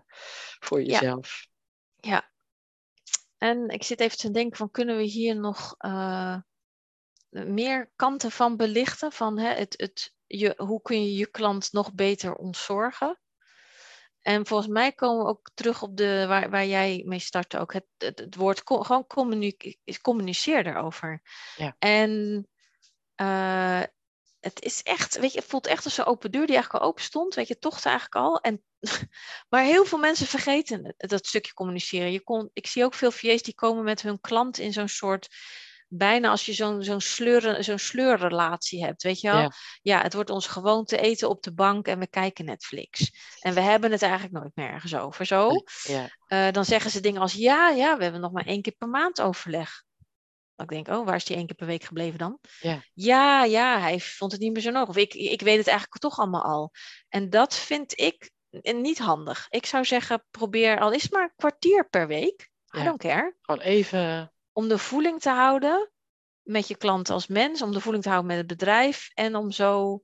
voor 0.58 0.82
jezelf. 0.82 1.46
Ja. 1.96 2.30
En 3.38 3.68
ik 3.68 3.82
zit 3.82 4.00
even 4.00 4.18
te 4.18 4.30
denken 4.30 4.56
van 4.56 4.70
kunnen 4.70 4.96
we 4.96 5.02
hier 5.02 5.36
nog 5.36 5.74
eh, 5.78 6.36
meer 7.30 7.92
kanten 7.96 8.30
van 8.30 8.56
belichten? 8.56 9.12
Van 9.12 9.38
hè, 9.38 9.48
het, 9.54 9.74
het, 9.76 10.14
je, 10.26 10.54
hoe 10.56 10.82
kun 10.82 11.02
je 11.02 11.14
je 11.16 11.26
klant 11.26 11.72
nog 11.72 11.94
beter 11.94 12.34
ontzorgen? 12.34 13.18
En 14.26 14.46
volgens 14.46 14.68
mij 14.68 14.92
komen 14.92 15.24
we 15.24 15.30
ook 15.30 15.50
terug 15.54 15.82
op 15.82 15.96
de 15.96 16.24
waar, 16.28 16.50
waar 16.50 16.66
jij 16.66 17.02
mee 17.04 17.18
startte 17.18 17.58
ook. 17.58 17.72
Het, 17.72 17.86
het, 17.98 18.18
het 18.18 18.34
woord 18.34 18.62
gewoon 18.64 19.06
communic 19.06 19.76
is 19.84 20.00
communiceer 20.00 20.66
erover. 20.66 21.22
Ja. 21.56 21.76
En 21.78 22.46
eh, 23.14 23.82
het 24.40 24.62
is 24.62 24.82
echt, 24.82 25.18
weet 25.18 25.32
je, 25.32 25.38
het 25.38 25.48
voelt 25.48 25.66
echt 25.66 25.84
als 25.84 25.98
een 25.98 26.04
open 26.04 26.30
deur 26.30 26.46
die 26.46 26.54
eigenlijk 26.54 26.84
al 26.84 26.90
open 26.90 27.02
stond. 27.02 27.34
Weet 27.34 27.48
je, 27.48 27.58
toch 27.58 27.84
eigenlijk 27.84 28.14
al. 28.14 28.40
En, 28.40 28.64
maar 29.50 29.62
heel 29.62 29.84
veel 29.84 29.98
mensen 29.98 30.26
vergeten 30.26 30.94
dat 30.96 31.26
stukje 31.26 31.54
communiceren. 31.54 32.12
Je 32.12 32.22
kon, 32.22 32.50
ik 32.52 32.66
zie 32.66 32.84
ook 32.84 32.94
veel 32.94 33.10
VA's 33.10 33.42
die 33.42 33.54
komen 33.54 33.84
met 33.84 34.02
hun 34.02 34.20
klant 34.20 34.58
in 34.58 34.72
zo'n 34.72 34.88
soort, 34.88 35.28
bijna 35.88 36.30
als 36.30 36.46
je 36.46 36.52
zo'n 36.52 36.82
zo'n 36.82 37.00
sleur, 37.00 37.64
zo'n 37.64 37.78
sleurrelatie 37.78 38.84
hebt, 38.84 39.02
weet 39.02 39.20
je 39.20 39.30
wel. 39.30 39.40
Ja. 39.40 39.52
Ja. 39.82 40.02
het 40.02 40.14
wordt 40.14 40.30
ons 40.30 40.46
gewoon 40.46 40.84
te 40.84 40.98
eten 40.98 41.28
op 41.28 41.42
de 41.42 41.52
bank 41.54 41.86
en 41.88 41.98
we 41.98 42.06
kijken 42.06 42.44
Netflix. 42.44 43.12
En 43.40 43.54
we 43.54 43.60
hebben 43.60 43.90
het 43.92 44.02
eigenlijk 44.02 44.32
nooit 44.32 44.52
meer 44.54 44.68
ergens 44.68 44.94
over, 44.96 45.26
zo. 45.26 45.50
Ja. 45.82 46.08
Eh, 46.26 46.52
dan 46.52 46.64
zeggen 46.64 46.90
ze 46.90 47.00
dingen 47.00 47.20
als, 47.20 47.32
ja, 47.32 47.68
ja, 47.68 47.96
we 47.96 48.02
hebben 48.02 48.20
nog 48.20 48.32
maar 48.32 48.46
één 48.46 48.62
keer 48.62 48.74
per 48.78 48.88
maand 48.88 49.20
overleg. 49.20 49.84
Dan 50.54 50.66
denk 50.66 50.88
ik, 50.88 50.94
oh, 50.94 51.04
waar 51.06 51.14
is 51.16 51.24
die 51.24 51.36
één 51.36 51.46
keer 51.46 51.56
per 51.56 51.66
week 51.66 51.82
gebleven 51.84 52.18
dan? 52.18 52.38
Ja. 52.60 52.82
ja, 52.92 53.44
ja, 53.44 53.80
hij 53.80 54.00
vond 54.00 54.32
het 54.32 54.40
niet 54.40 54.52
meer 54.52 54.62
zo 54.62 54.70
nodig. 54.70 54.88
Of 54.88 54.96
ik, 54.96 55.14
ik 55.14 55.40
weet 55.40 55.58
het 55.58 55.66
eigenlijk 55.66 56.00
toch 56.00 56.18
allemaal 56.18 56.44
al. 56.44 56.72
En 57.08 57.30
dat 57.30 57.54
vind 57.54 58.00
ik 58.00 58.30
niet 58.62 58.98
handig. 58.98 59.46
Ik 59.48 59.66
zou 59.66 59.84
zeggen, 59.84 60.24
probeer 60.30 60.80
al 60.80 60.92
is 60.92 61.08
maar 61.08 61.22
een 61.22 61.32
kwartier 61.36 61.88
per 61.88 62.06
week. 62.06 62.50
I 62.76 62.78
Ja. 62.78 62.84
don't 62.84 62.98
care. 63.00 63.36
Gewoon 63.40 63.60
even... 63.60 64.30
Om 64.56 64.68
de 64.68 64.78
voeling 64.78 65.20
te 65.20 65.30
houden 65.30 65.90
met 66.42 66.68
je 66.68 66.76
klant 66.76 67.10
als 67.10 67.26
mens. 67.26 67.62
Om 67.62 67.72
de 67.72 67.80
voeling 67.80 68.02
te 68.02 68.08
houden 68.08 68.30
met 68.30 68.38
het 68.38 68.58
bedrijf. 68.58 69.10
En 69.14 69.36
om 69.36 69.50
zo, 69.50 70.00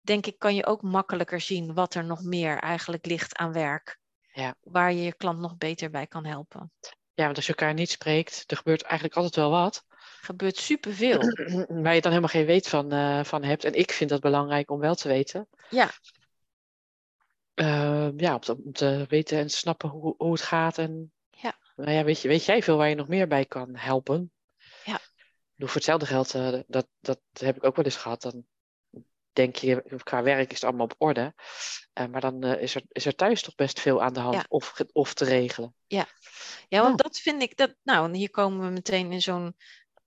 denk 0.00 0.26
ik, 0.26 0.38
kan 0.38 0.54
je 0.54 0.66
ook 0.66 0.82
makkelijker 0.82 1.40
zien 1.40 1.74
wat 1.74 1.94
er 1.94 2.04
nog 2.04 2.22
meer 2.22 2.58
eigenlijk 2.58 3.06
ligt 3.06 3.36
aan 3.36 3.52
werk. 3.52 3.98
Ja. 4.32 4.54
Waar 4.60 4.92
je 4.92 5.02
je 5.02 5.14
klant 5.14 5.38
nog 5.38 5.56
beter 5.56 5.90
bij 5.90 6.06
kan 6.06 6.24
helpen. 6.24 6.72
Ja, 7.14 7.24
want 7.24 7.36
als 7.36 7.46
je 7.46 7.54
elkaar 7.54 7.74
niet 7.74 7.90
spreekt, 7.90 8.44
er 8.46 8.56
gebeurt 8.56 8.82
eigenlijk 8.82 9.16
altijd 9.16 9.36
wel 9.36 9.50
wat. 9.50 9.84
gebeurt 10.20 10.56
superveel. 10.56 11.18
Waar 11.82 11.94
je 11.94 12.00
dan 12.00 12.12
helemaal 12.12 12.28
geen 12.28 12.46
weet 12.46 12.68
van, 12.68 12.92
eh, 12.92 13.24
van 13.24 13.42
hebt. 13.42 13.64
En 13.64 13.74
ik 13.74 13.92
vind 13.92 14.10
dat 14.10 14.20
belangrijk 14.20 14.70
om 14.70 14.80
wel 14.80 14.94
te 14.94 15.08
weten. 15.08 15.48
Ja. 15.70 15.90
Eh, 17.54 18.08
ja, 18.16 18.34
om 18.34 18.40
te, 18.40 18.56
om 18.64 18.72
te 18.72 19.04
weten 19.08 19.38
en 19.38 19.46
te 19.46 19.56
snappen 19.56 19.88
hoe, 19.88 20.14
hoe 20.18 20.32
het 20.32 20.42
gaat. 20.42 20.78
En. 20.78 21.12
Nou 21.80 21.90
ja, 21.90 22.04
weet, 22.04 22.20
je, 22.20 22.28
weet 22.28 22.44
jij 22.44 22.62
veel 22.62 22.76
waar 22.76 22.88
je 22.88 22.94
nog 22.94 23.08
meer 23.08 23.26
bij 23.26 23.44
kan 23.44 23.76
helpen? 23.76 24.32
Ja. 24.84 25.00
Bedoel, 25.54 25.68
Voor 25.68 25.74
hetzelfde 25.74 26.06
geld, 26.06 26.34
eh, 26.34 26.60
dat, 26.66 26.88
dat 27.00 27.20
heb 27.32 27.56
ik 27.56 27.64
ook 27.64 27.76
wel 27.76 27.84
eens 27.84 27.96
gehad. 27.96 28.22
Dan 28.22 28.46
denk 29.32 29.56
je, 29.56 30.00
qua 30.02 30.22
werk 30.22 30.48
is 30.48 30.54
het 30.54 30.64
allemaal 30.64 30.84
op 30.84 30.94
orde. 30.98 31.34
Eh, 31.92 32.06
maar 32.06 32.20
dan 32.20 32.42
eh, 32.42 32.62
is, 32.62 32.74
er, 32.74 32.82
is 32.88 33.06
er 33.06 33.14
thuis 33.14 33.42
toch 33.42 33.54
best 33.54 33.80
veel 33.80 34.02
aan 34.02 34.12
de 34.12 34.20
hand 34.20 34.34
Ja. 34.34 34.44
of, 34.48 34.74
of 34.92 35.14
te 35.14 35.24
regelen. 35.24 35.74
Ja, 35.86 36.06
want 36.82 36.98
dat 36.98 37.18
vind 37.18 37.42
ik, 37.42 37.56
dat, 37.56 37.74
nou, 37.82 38.06
en 38.06 38.14
hier 38.14 38.30
komen 38.30 38.66
we 38.66 38.72
meteen 38.72 39.12
in 39.12 39.22
zo'n 39.22 39.56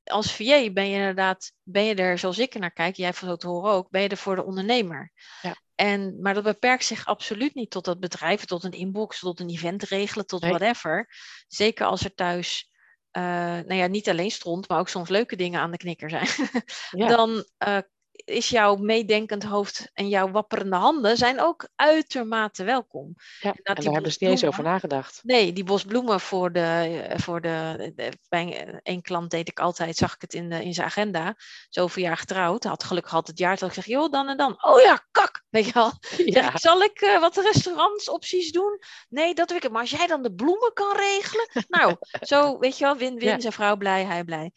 als 0.04 0.36
VA 0.36 0.72
ben 0.72 0.90
je 0.90 0.96
inderdaad, 0.96 1.52
ben 1.64 1.84
je 1.84 1.96
er 1.96 2.18
zoals 2.18 2.40
ik 2.40 2.54
er 2.54 2.60
naar 2.60 2.72
kijk, 2.74 2.96
jij 2.96 3.14
van 3.14 3.28
zo 3.28 3.36
te 3.36 3.48
horen 3.48 3.72
ook, 3.72 3.90
ben 3.90 4.02
je 4.02 4.10
er 4.10 4.18
voor 4.18 4.36
de 4.36 4.46
ondernemer. 4.46 5.12
Ja. 5.42 5.56
En, 5.76 6.22
maar 6.22 6.34
dat 6.34 6.44
beperkt 6.44 6.86
zich 6.86 7.06
absoluut 7.06 7.56
niet 7.56 7.70
tot 7.70 7.86
dat 7.86 8.00
bedrijf, 8.00 8.46
tot 8.46 8.64
een 8.64 8.72
inbox, 8.72 9.20
tot 9.20 9.40
een 9.40 9.50
event 9.50 9.84
regelen, 9.84 10.26
tot 10.26 10.42
Nee. 10.42 10.50
whatever. 10.50 11.10
Zeker 11.48 11.86
als 11.86 12.04
er 12.04 12.14
thuis, 12.14 12.72
eh, 13.12 13.24
nou 13.24 13.74
ja, 13.74 13.88
niet 13.88 14.10
alleen 14.10 14.32
stront, 14.32 14.68
maar 14.68 14.80
ook 14.80 14.90
soms 14.90 15.10
leuke 15.10 15.36
dingen 15.36 15.60
aan 15.60 15.72
de 15.72 15.78
knikker 15.78 16.10
zijn. 16.10 16.28
Ja. 16.90 17.08
Dan 17.08 17.46
eh, 17.58 17.78
is 18.26 18.50
jouw 18.50 18.76
meedenkend 18.76 19.44
hoofd 19.44 19.90
en 19.94 20.10
jouw 20.10 20.32
wapperende 20.32 20.76
handen 20.76 21.18
zijn 21.18 21.42
ook 21.42 21.68
uitermate 21.76 22.64
welkom. 22.64 23.14
ja. 23.40 23.50
En 23.64 23.76
die 23.76 23.84
daar 23.84 23.94
hebben 23.94 24.12
ze 24.12 24.18
niet 24.20 24.30
eens 24.30 24.42
bosbloemen- 24.42 24.48
over 24.50 24.64
nagedacht. 24.64 25.20
Nee, 25.24 25.54
die 25.54 25.64
bos 25.64 25.84
bloemen 25.84 26.20
voor 26.20 26.52
de, 26.52 27.04
voor 27.16 27.42
de, 27.42 27.92
de- 27.96 28.12
bij 28.30 28.80
één 28.84 29.02
klant 29.02 29.32
deed 29.32 29.48
ik 29.50 29.60
altijd, 29.60 29.96
zag 29.96 30.16
ik 30.16 30.22
het 30.22 30.34
in, 30.34 30.50
de, 30.50 30.64
in 30.64 30.74
zijn 30.74 30.88
agenda, 30.88 31.36
zoveel 31.70 32.04
jaar 32.04 32.18
getrouwd. 32.18 32.64
Hij 32.64 32.72
had 32.72 32.84
gelukkig 32.84 33.14
altijd 33.14 33.38
het 33.38 33.48
jaar 33.48 33.58
dat 33.58 33.68
ik 33.70 33.76
zeg, 33.76 33.86
joh, 33.86 34.12
dan 34.12 34.28
en 34.30 34.38
dan. 34.38 34.64
Oh 34.66 34.82
ja, 34.82 35.06
kak, 35.12 35.44
weet 35.50 35.66
je 35.66 35.74
wel. 35.74 35.92
Ja, 36.26 36.52
ik, 36.54 36.60
zal 36.60 36.82
ik 36.82 37.02
eh, 37.02 37.20
wat 37.20 37.36
restaurantsopties 37.38 38.52
doen? 38.52 38.80
Nee, 39.10 39.34
dat 39.34 39.50
wil 39.50 39.58
ik. 39.58 39.70
Maar 39.72 39.82
als 39.82 39.90
jij 39.90 40.08
dan 40.08 40.22
de 40.24 40.34
bloemen 40.34 40.74
kan 40.74 40.96
regelen. 40.96 41.48
Nou, 41.68 41.96
zo, 42.32 42.60
weet 42.60 42.78
je 42.78 42.84
wel, 42.84 42.96
win-win. 42.98 43.28
Ja. 43.30 43.40
Zijn 43.40 43.54
vrouw 43.54 43.76
blij, 43.78 44.04
hij 44.06 44.24
blij. 44.24 44.52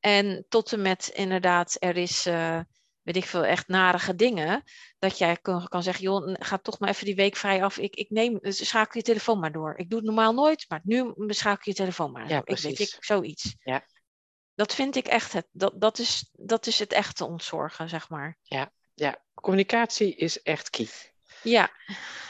En 0.00 0.44
tot 0.48 0.72
en 0.72 0.82
met 0.82 1.10
inderdaad, 1.14 1.76
er 1.78 1.96
is, 1.96 2.26
eh, 2.26 2.58
weet 3.02 3.16
ik 3.16 3.24
veel, 3.24 3.44
echt 3.44 3.68
narige 3.68 4.14
dingen. 4.14 4.62
Dat 4.98 5.18
jij 5.18 5.36
kan, 5.36 5.68
kan 5.68 5.82
zeggen, 5.82 6.02
joh, 6.04 6.34
ga 6.38 6.58
toch 6.58 6.78
maar 6.78 6.88
even 6.88 7.04
die 7.04 7.14
week 7.14 7.36
vrij 7.36 7.64
af. 7.64 7.78
Ik, 7.78 7.94
ik 7.94 8.10
neem, 8.10 8.38
dus 8.38 8.68
schakel 8.68 8.98
je 8.98 9.02
telefoon 9.04 9.38
maar 9.38 9.52
door. 9.52 9.74
Ik 9.76 9.88
doe 9.90 9.98
het 9.98 10.06
normaal 10.06 10.32
nooit, 10.34 10.64
maar 10.68 10.80
nu 10.84 11.12
schakel 11.16 11.62
je 11.64 11.74
telefoon 11.74 12.12
maar 12.12 12.28
Ja, 12.28 12.40
door. 12.40 12.56
Ik 12.56 12.62
weet 12.62 12.78
ik, 12.78 12.96
zoiets. 13.00 13.54
Ja. 13.62 13.84
Dat 14.54 14.74
vind 14.74 14.96
ik 14.96 15.06
echt, 15.06 15.32
het, 15.32 15.46
dat, 15.52 15.72
dat, 15.80 15.98
is, 15.98 16.28
dat 16.32 16.66
is 16.66 16.78
het 16.78 16.92
echte 16.92 17.24
ontzorgen, 17.24 17.88
zeg 17.88 18.08
maar. 18.08 18.38
ja, 18.94 19.24
communicatie 19.34 20.14
is 20.14 20.42
echt 20.42 20.70
key. 20.70 20.88
Ja, 21.42 21.70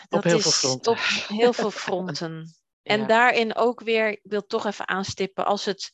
dat 0.08 0.24
heel 0.24 0.36
is 0.36 0.42
veel 0.42 0.50
fronten. 0.52 0.92
op 0.92 0.98
heel 1.28 1.52
veel 1.52 1.70
fronten. 1.86 2.54
En 2.82 3.00
Ja. 3.00 3.06
daarin 3.06 3.54
ook 3.56 3.80
weer, 3.80 4.08
ik 4.08 4.20
wil 4.22 4.46
toch 4.46 4.66
even 4.66 4.88
aanstippen, 4.88 5.46
als 5.46 5.64
het. 5.64 5.92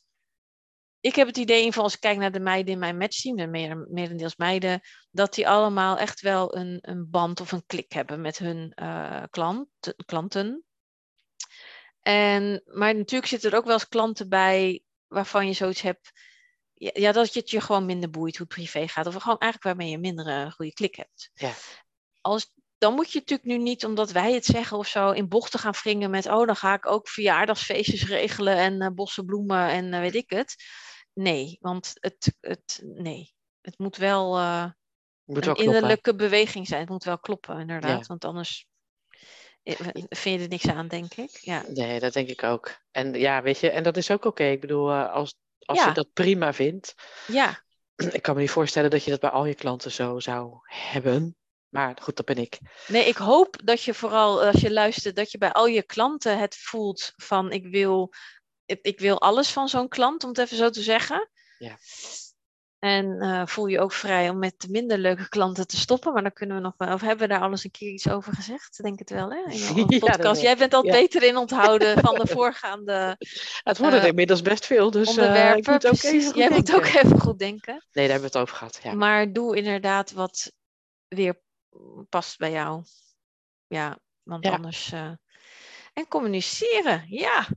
Ik 0.99 1.15
heb 1.15 1.27
het 1.27 1.37
idee, 1.37 1.65
in 1.65 1.73
als 1.73 1.93
ik 1.93 1.99
kijk 1.99 2.17
naar 2.17 2.31
de 2.31 2.39
meiden 2.39 2.73
in 2.73 2.79
mijn 2.79 2.97
matchteam, 2.97 3.35
de 3.35 3.47
meer, 3.47 3.77
merendeels 3.89 4.35
meiden, 4.35 4.81
dat 5.11 5.33
die 5.33 5.47
allemaal 5.47 5.97
echt 5.97 6.21
wel 6.21 6.55
een, 6.55 6.77
een 6.81 7.09
band 7.09 7.41
of 7.41 7.51
een 7.51 7.65
klik 7.65 7.91
hebben 7.91 8.21
met 8.21 8.37
hun 8.37 8.71
eh, 8.75 9.23
klant, 9.29 9.69
klanten. 10.05 10.63
En, 12.01 12.61
maar 12.65 12.95
natuurlijk 12.95 13.31
zitten 13.31 13.51
er 13.51 13.57
ook 13.57 13.65
wel 13.65 13.73
eens 13.73 13.87
klanten 13.87 14.29
bij 14.29 14.81
waarvan 15.07 15.47
je 15.47 15.53
zoiets 15.53 15.81
hebt, 15.81 16.11
ja, 16.73 16.91
ja, 16.93 17.11
dat 17.11 17.33
je 17.33 17.39
het 17.39 17.49
je 17.49 17.61
gewoon 17.61 17.85
minder 17.85 18.09
boeit 18.09 18.37
hoe 18.37 18.45
het 18.45 18.55
privé 18.55 18.87
gaat. 18.87 19.07
Of 19.07 19.15
gewoon 19.15 19.37
eigenlijk 19.37 19.63
waarmee 19.63 19.91
je 19.91 19.99
minder 19.99 20.27
een 20.27 20.51
goede 20.51 20.73
klik 20.73 20.95
hebt. 20.95 21.31
Ja. 21.33 21.53
Als, 22.21 22.53
dan 22.77 22.93
moet 22.93 23.11
je 23.11 23.19
natuurlijk 23.19 23.49
nu 23.49 23.57
niet, 23.57 23.85
omdat 23.85 24.11
wij 24.11 24.33
het 24.33 24.45
zeggen 24.45 24.77
of 24.77 24.87
zo, 24.87 25.11
in 25.11 25.27
bochten 25.27 25.59
gaan 25.59 25.73
wringen 25.83 26.09
met, 26.09 26.25
oh, 26.25 26.45
dan 26.45 26.55
ga 26.55 26.73
ik 26.73 26.85
ook 26.85 27.09
verjaardagsfeestjes 27.09 28.07
regelen 28.07 28.57
en 28.57 28.81
eh, 28.81 28.89
bossen 28.91 29.25
bloemen 29.25 29.69
en 29.69 29.93
eh, 29.93 29.99
weet 29.99 30.15
ik 30.15 30.29
het. 30.29 30.55
Nee, 31.13 31.57
want 31.61 31.91
het, 31.93 32.35
het, 32.39 32.81
nee. 32.83 33.33
het 33.61 33.79
moet 33.79 33.97
wel 33.97 34.37
eh, 34.37 34.63
Moet 34.63 34.71
wel 35.25 35.35
een 35.35 35.41
kloppen. 35.41 35.65
innerlijke 35.65 36.15
beweging 36.15 36.67
zijn. 36.67 36.79
Het 36.81 36.89
moet 36.89 37.03
wel 37.03 37.19
kloppen, 37.19 37.59
inderdaad. 37.59 37.99
Ja. 37.99 38.07
Want 38.07 38.25
anders 38.25 38.67
vind 40.09 40.37
je 40.37 40.43
er 40.43 40.47
niks 40.47 40.67
aan, 40.67 40.87
denk 40.87 41.13
ik. 41.13 41.37
Ja. 41.41 41.63
Nee, 41.67 41.99
dat 41.99 42.13
denk 42.13 42.29
ik 42.29 42.43
ook. 42.43 42.77
En 42.91 43.13
ja, 43.13 43.41
weet 43.41 43.59
je, 43.59 43.69
en 43.69 43.83
dat 43.83 43.97
is 43.97 44.11
ook 44.11 44.25
oké. 44.25 44.43
Ik 44.43 44.61
bedoel, 44.61 44.93
als, 44.93 45.35
als 45.59 45.79
Ja. 45.79 45.87
je 45.87 45.93
dat 45.93 46.13
prima 46.13 46.53
vindt. 46.53 46.95
ja, 47.27 47.65
Ik 48.11 48.21
kan 48.21 48.35
me 48.35 48.41
niet 48.41 48.51
voorstellen 48.51 48.89
dat 48.89 49.03
je 49.03 49.11
dat 49.11 49.19
bij 49.19 49.29
al 49.29 49.45
je 49.45 49.55
klanten 49.55 49.91
zo 49.91 50.19
zou 50.19 50.59
hebben. 50.63 51.37
Maar 51.69 51.97
goed, 52.01 52.15
dat 52.15 52.25
ben 52.25 52.37
ik. 52.37 52.59
Nee, 52.87 53.05
ik 53.07 53.17
hoop 53.17 53.55
dat 53.63 53.83
je 53.83 53.93
vooral 53.93 54.43
als 54.43 54.61
je 54.61 54.71
luistert, 54.71 55.15
dat 55.15 55.31
je 55.31 55.37
bij 55.37 55.51
al 55.51 55.65
je 55.67 55.83
klanten 55.83 56.39
het 56.39 56.55
voelt 56.55 57.13
van 57.15 57.51
ik 57.51 57.67
wil, 57.67 58.13
ik, 58.65 58.99
wil 58.99 59.21
alles 59.21 59.49
van 59.51 59.69
zo'n 59.69 59.87
klant, 59.87 60.23
om 60.23 60.29
het 60.29 60.37
even 60.37 60.57
zo 60.57 60.69
te 60.69 60.81
zeggen. 60.81 61.29
Ja. 61.57 61.77
En 62.79 63.19
eh, 63.21 63.41
voel 63.45 63.65
je 63.65 63.79
ook 63.79 63.91
vrij 63.93 64.29
om 64.29 64.39
met 64.39 64.53
de 64.57 64.67
minder 64.69 64.97
leuke 64.97 65.29
klanten 65.29 65.67
te 65.67 65.77
stoppen. 65.77 66.13
Maar 66.13 66.21
dan 66.21 66.33
kunnen 66.33 66.55
we 66.55 66.61
nog 66.61 66.73
wel, 66.77 66.93
of 66.93 67.01
hebben 67.01 67.27
we 67.27 67.33
daar 67.33 67.41
alles 67.41 67.63
een 67.63 67.71
keer 67.71 67.91
iets 67.91 68.09
over 68.09 68.33
gezegd? 68.33 68.83
Denk 68.83 68.99
het 68.99 69.09
wel, 69.09 69.29
hè? 69.31 69.39
In 69.51 69.87
de 69.87 69.99
podcast. 69.99 70.41
Jij 70.41 70.57
bent 70.57 70.73
al 70.73 70.85
Ja. 70.85 70.91
beter 70.91 71.23
in 71.23 71.37
onthouden 71.37 71.99
van 71.99 72.15
de 72.15 72.27
voorgaande 72.37 73.15
Het 73.63 73.77
worden 73.77 73.97
er 73.99 74.03
Eh, 74.03 74.09
inmiddels 74.09 74.41
best 74.41 74.65
veel, 74.65 74.91
dus 74.91 75.07
eh, 75.07 75.13
onderwerpen. 75.17 75.73
moet 75.73 75.85
ook 75.87 75.97
Precies. 75.97 76.11
even 76.11 76.25
goed 76.25 76.35
Jij 76.35 76.49
moet 76.49 76.75
ook 76.75 76.85
even 76.85 77.19
goed 77.19 77.39
denken. 77.39 77.73
Nee, 77.73 78.07
daar 78.07 78.13
hebben 78.19 78.19
we 78.31 78.37
het 78.37 78.37
over 78.37 78.55
gehad. 78.55 78.79
Ja. 78.83 78.93
Maar 78.93 79.33
doe 79.33 79.55
inderdaad 79.55 80.11
wat 80.11 80.51
weer 81.07 81.41
past 82.09 82.37
bij 82.37 82.51
jou. 82.51 82.83
Ja, 83.67 83.99
want 84.23 84.43
Ja. 84.45 84.51
anders. 84.51 84.91
eh, 84.91 85.11
En 85.93 86.07
communiceren, 86.07 87.05
ja, 87.09 87.47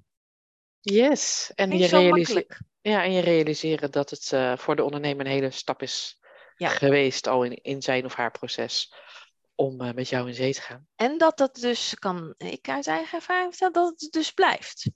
Yes. 0.81 1.53
En 1.55 1.71
je, 1.71 1.77
niet 1.79 1.89
zo 1.89 1.97
realise- 1.99 2.33
makkelijk. 2.35 2.61
ja, 2.81 3.05
en 3.05 3.13
je 3.13 3.21
realiseren 3.21 3.91
dat 3.91 4.11
het 4.11 4.33
eh, 4.33 4.57
voor 4.57 4.77
de 4.77 4.85
ondernemer 4.85 5.27
een 5.27 5.33
hele 5.33 5.51
stap 5.51 5.83
is 5.83 6.21
Ja. 6.57 6.69
geweest 6.69 7.27
al 7.27 7.45
in, 7.45 7.55
in 7.63 7.83
zijn 7.83 8.05
of 8.05 8.15
haar 8.15 8.31
proces 8.31 8.95
om 9.55 9.81
eh, 9.81 9.93
met 9.95 10.09
jou 10.09 10.29
in 10.29 10.35
zee 10.35 10.55
te 10.55 10.61
gaan. 10.61 10.89
En 10.97 11.19
dat 11.19 11.37
dat 11.39 11.55
dus 11.55 11.95
kan, 11.99 12.35
ik 12.37 12.69
uit 12.69 12.87
eigen 12.87 13.19
ervaring 13.19 13.51
vertellen, 13.57 13.73
dat 13.73 14.01
het 14.01 14.13
dus 14.13 14.33
blijft. 14.33 14.91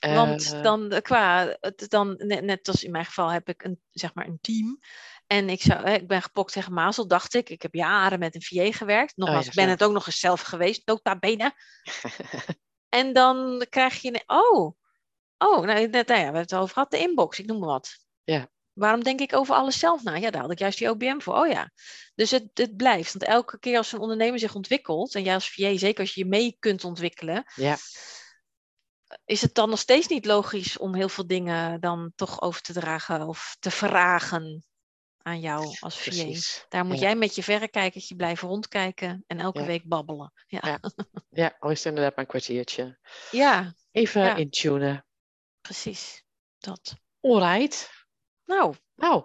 Want 0.00 0.62
dan 0.62 1.00
qua, 1.02 1.58
dan, 1.88 2.14
net, 2.18 2.42
net 2.44 2.68
als 2.68 2.84
in 2.84 2.90
mijn 2.90 3.04
geval 3.04 3.28
heb 3.28 3.48
ik 3.48 3.62
een, 3.64 3.80
zeg 3.90 4.14
maar 4.14 4.26
een 4.26 4.38
team. 4.40 4.78
En 5.26 5.48
ik, 5.48 5.62
zou, 5.62 5.90
ik 5.90 6.08
ben 6.08 6.22
gepokt 6.22 6.52
tegen 6.52 6.72
Mazel, 6.72 7.06
dacht 7.06 7.34
ik. 7.34 7.50
Ik 7.50 7.62
heb 7.62 7.74
jaren 7.74 8.18
met 8.18 8.34
een 8.34 8.42
VA 8.42 8.72
gewerkt. 8.72 9.16
Nogmaals, 9.16 9.44
ja, 9.44 9.50
ik 9.50 9.56
ben 9.56 9.68
het 9.68 9.84
ook 9.84 9.92
nog 9.92 10.06
eens 10.06 10.18
zelf 10.18 10.40
geweest, 10.40 10.86
nota 10.86 11.18
bene. 11.18 11.52
En 12.88 13.12
dan 13.12 13.66
krijg 13.68 14.02
je, 14.02 14.08
een- 14.08 14.36
oh, 14.36 14.76
oh, 15.38 15.64
nou, 15.64 15.88
net, 15.88 15.92
nou 15.92 16.04
ja, 16.06 16.06
we 16.06 16.22
hebben 16.22 16.40
het 16.40 16.54
over 16.54 16.72
gehad, 16.74 16.90
de 16.90 16.98
inbox, 16.98 17.38
ik 17.38 17.46
noem 17.46 17.58
maar 17.58 17.68
wat. 17.68 17.98
Ja. 18.24 18.48
Waarom 18.72 19.02
denk 19.02 19.20
ik 19.20 19.34
over 19.34 19.54
alles 19.54 19.78
zelf 19.78 20.02
na? 20.02 20.14
Ja, 20.16 20.30
daar 20.30 20.40
had 20.42 20.50
ik 20.50 20.58
juist 20.58 20.78
die 20.78 20.88
OBM 20.90 21.18
voor. 21.18 21.34
Oh 21.34 21.46
ja. 21.48 21.70
Dus 22.14 22.30
het, 22.30 22.50
het 22.54 22.76
blijft. 22.76 23.12
Want 23.12 23.24
elke 23.24 23.58
keer 23.58 23.76
als 23.76 23.92
een 23.92 23.98
ondernemer 23.98 24.38
zich 24.38 24.54
ontwikkelt, 24.54 25.14
en 25.14 25.22
jij 25.22 25.34
als 25.34 25.50
VA, 25.50 25.76
zeker 25.76 26.00
als 26.00 26.14
je 26.14 26.20
je 26.20 26.26
mee 26.28 26.56
kunt 26.58 26.84
ontwikkelen, 26.84 27.44
ja, 27.54 27.76
is 29.24 29.40
het 29.40 29.54
dan 29.54 29.70
nog 29.70 29.78
steeds 29.78 30.06
niet 30.06 30.24
logisch 30.24 30.78
om 30.78 30.94
heel 30.94 31.08
veel 31.08 31.26
dingen 31.26 31.80
dan 31.80 32.12
toch 32.14 32.42
over 32.42 32.60
te 32.60 32.72
dragen 32.72 33.28
of 33.28 33.56
te 33.60 33.70
vragen 33.70 34.64
aan 35.24 35.40
jou 35.40 35.76
als 35.80 35.98
VA? 35.98 36.64
Daar 36.68 36.84
moet 36.84 36.96
Ja. 36.98 37.02
jij 37.02 37.16
met 37.16 37.34
je 37.34 37.42
verrekijkertje 37.42 38.16
blijven 38.16 38.48
rondkijken 38.48 39.24
en 39.26 39.38
elke 39.40 39.60
Ja. 39.60 39.66
week 39.66 39.84
babbelen. 39.88 40.32
Ja, 40.46 40.58
Ja. 40.62 40.80
Ja, 41.30 41.56
al 41.58 41.70
is 41.70 41.78
het 41.78 41.86
inderdaad 41.86 42.14
maar 42.16 42.24
een 42.24 42.30
kwartiertje. 42.30 42.98
ja 43.30 43.74
Even 43.92 44.36
intunen. 44.36 45.06
precies. 45.60 46.24
Dat. 46.58 46.94
Alright. 47.20 47.90
Nou, 48.44 48.74
Nou, 48.96 49.24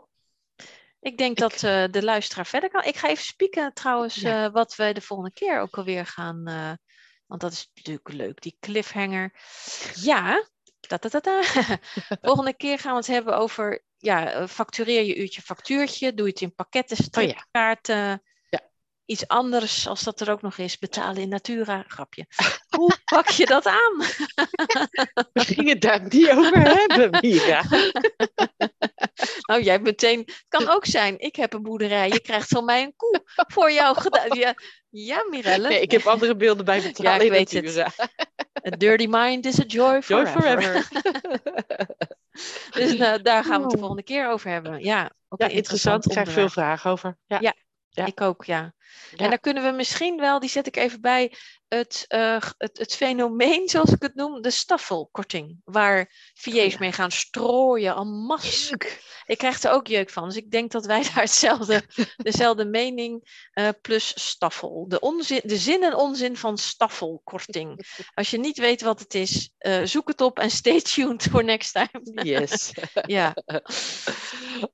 ik 1.00 1.18
denk 1.18 1.32
Ik- 1.32 1.38
dat 1.38 1.64
eh, 1.64 1.84
de 1.92 2.04
luisteraar 2.04 2.46
verder 2.46 2.70
kan. 2.70 2.84
Ik 2.84 2.96
ga 2.98 3.08
even 3.10 3.24
spieken 3.24 3.74
trouwens 3.74 4.22
eh, 4.24 4.48
wat 4.52 4.76
we 4.76 4.94
de 4.94 5.02
volgende 5.02 5.34
keer 5.34 5.60
ook 5.60 5.78
alweer 5.78 6.06
gaan. 6.06 6.48
eh, 6.48 6.72
want 7.28 7.42
dat 7.42 7.52
is 7.52 7.70
natuurlijk 7.74 8.10
leuk, 8.14 8.42
die 8.42 8.58
cliffhanger. 8.60 9.34
Ja, 9.94 10.48
-ta 10.80 10.98
-ta 10.98 11.20
-ta. 11.20 11.42
volgende 12.22 12.54
keer 12.54 12.80
gaan 12.80 12.92
we 12.92 12.98
het 12.98 13.08
hebben 13.08 13.38
over. 13.38 13.84
Ja, 14.02 14.32
eh, 14.32 14.48
factureer 14.48 15.04
je 15.04 15.16
uurtje 15.16 15.42
factuurtje. 15.42 16.14
Doe 16.14 16.26
je 16.26 16.32
het 16.32 16.42
in 16.42 16.56
pakketten, 16.56 16.98
Oh 16.98 17.04
ja. 17.04 17.30
stripkaarten. 17.30 18.24
Ja. 18.50 18.62
Iets 19.06 19.28
anders 19.28 19.88
als 19.88 20.04
dat 20.04 20.20
er 20.20 20.32
ook 20.32 20.42
nog 20.42 20.58
is. 20.58 20.78
Betalen 20.78 21.22
in 21.22 21.30
natura. 21.30 21.84
Grapje. 21.88 22.26
Hoe 22.78 22.98
pak 23.06 23.30
je 23.30 23.46
dat 23.46 23.66
aan? 23.66 23.98
we 25.34 25.44
gingen 25.44 25.74
het 25.74 25.82
daar 25.82 26.08
niet 26.10 26.30
over 26.30 26.62
hebben, 26.62 27.18
Mira. 27.22 27.64
Nou, 29.50 29.64
jij 29.64 29.80
meteen. 29.80 30.20
Het 30.20 30.46
kan 30.48 30.70
ook 30.70 30.86
zijn. 30.86 31.20
Ik 31.20 31.36
heb 31.36 31.54
een 31.54 31.64
boerderij. 31.64 32.10
Je 32.10 32.22
krijgt 32.22 32.48
van 32.48 32.66
mij 32.66 32.84
een 32.84 32.94
koe 32.96 33.24
voor 33.48 33.72
jou 33.72 33.98
gedaan. 33.98 34.38
Ja, 34.38 34.54
ja 34.90 35.26
Mirelle. 35.30 35.68
Nee, 35.68 35.82
ik 35.82 35.92
heb 35.92 36.08
andere 36.08 36.36
beelden 36.36 36.66
bij 36.66 36.82
betalen 36.82 37.12
Ja, 37.12 37.18
ik 37.18 37.24
in 37.24 37.32
weet 37.32 37.52
het. 37.52 37.64
Natura. 37.64 38.10
A 38.74 38.78
dirty 38.78 39.08
mind 39.10 39.46
is 39.46 39.60
a 39.60 39.64
joy 39.64 40.00
Joy 40.00 40.28
forever. 40.28 40.88
Dus 42.70 42.98
nou, 42.98 43.22
daar 43.22 43.44
gaan 43.44 43.56
we 43.58 43.62
het 43.62 43.70
de 43.70 43.76
Oh. 43.76 43.80
volgende 43.80 44.04
keer 44.04 44.30
over 44.30 44.50
hebben. 44.50 44.84
Ja, 44.84 45.12
ook 45.28 45.40
Ja, 45.40 45.46
een 45.46 45.52
interessant. 45.52 46.04
Daar 46.04 46.12
krijg 46.14 46.28
ik 46.28 46.34
veel 46.34 46.50
vragen 46.50 46.92
over. 46.92 47.18
Ja. 47.26 47.38
Ja. 47.42 47.54
Ja. 47.90 48.06
Ik 48.06 48.22
ook, 48.22 48.46
ja. 48.46 48.74
Ja. 49.12 49.18
En 49.18 49.30
daar 49.30 49.40
kunnen 49.40 49.64
we 49.64 49.72
misschien 49.72 50.18
wel, 50.18 50.40
die 50.40 50.50
zet 50.50 50.68
ik 50.68 50.76
even 50.76 51.02
bij, 51.02 51.34
het, 51.68 52.06
eh, 52.08 52.42
het, 52.58 52.78
het 52.78 52.96
fenomeen, 52.96 53.70
zoals 53.70 53.92
ik 53.92 54.02
het 54.02 54.16
noem, 54.16 54.42
de 54.42 54.50
staffelkorting. 54.50 55.62
Waar 55.64 56.12
VA's 56.34 56.54
Oh 56.56 56.70
ja. 56.70 56.78
mee 56.80 56.92
gaan 56.92 57.12
strooien, 57.12 57.96
en 57.96 58.08
masse. 58.08 58.78
Ik 59.26 59.38
krijg 59.38 59.64
er 59.64 59.72
ook 59.72 59.88
jeuk 59.88 60.10
van. 60.10 60.26
Dus 60.26 60.36
ik 60.36 60.52
denk 60.52 60.72
dat 60.72 60.86
wij 60.86 61.04
daar 61.14 61.22
hetzelfde, 61.22 61.84
dezelfde 62.18 62.66
mening 62.66 63.48
eh, 63.52 63.70
plus 63.82 64.28
staffel. 64.28 64.86
De, 64.88 65.00
onzin, 65.00 65.42
de 65.44 65.58
zin 65.58 65.84
en 65.84 65.96
onzin 65.96 66.38
van 66.38 66.58
staffelkorting. 66.58 67.88
Als 68.14 68.30
je 68.30 68.40
niet 68.40 68.58
weet 68.58 68.82
wat 68.82 69.00
het 69.00 69.14
is, 69.14 69.52
eh, 69.58 69.84
zoek 69.84 70.08
het 70.08 70.22
op 70.22 70.40
en 70.40 70.52
stay 70.52 70.82
tuned 70.82 71.24
voor 71.24 71.44
next 71.44 71.74
time. 71.74 72.24
Yes. 72.24 72.72
ja, 73.06 73.36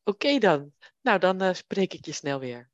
Oké 0.04 0.38
dan. 0.38 0.74
Nou, 1.02 1.20
dan 1.20 1.56
spreek 1.56 1.94
ik 1.94 2.06
je 2.06 2.12
snel 2.12 2.40
weer. 2.40 2.74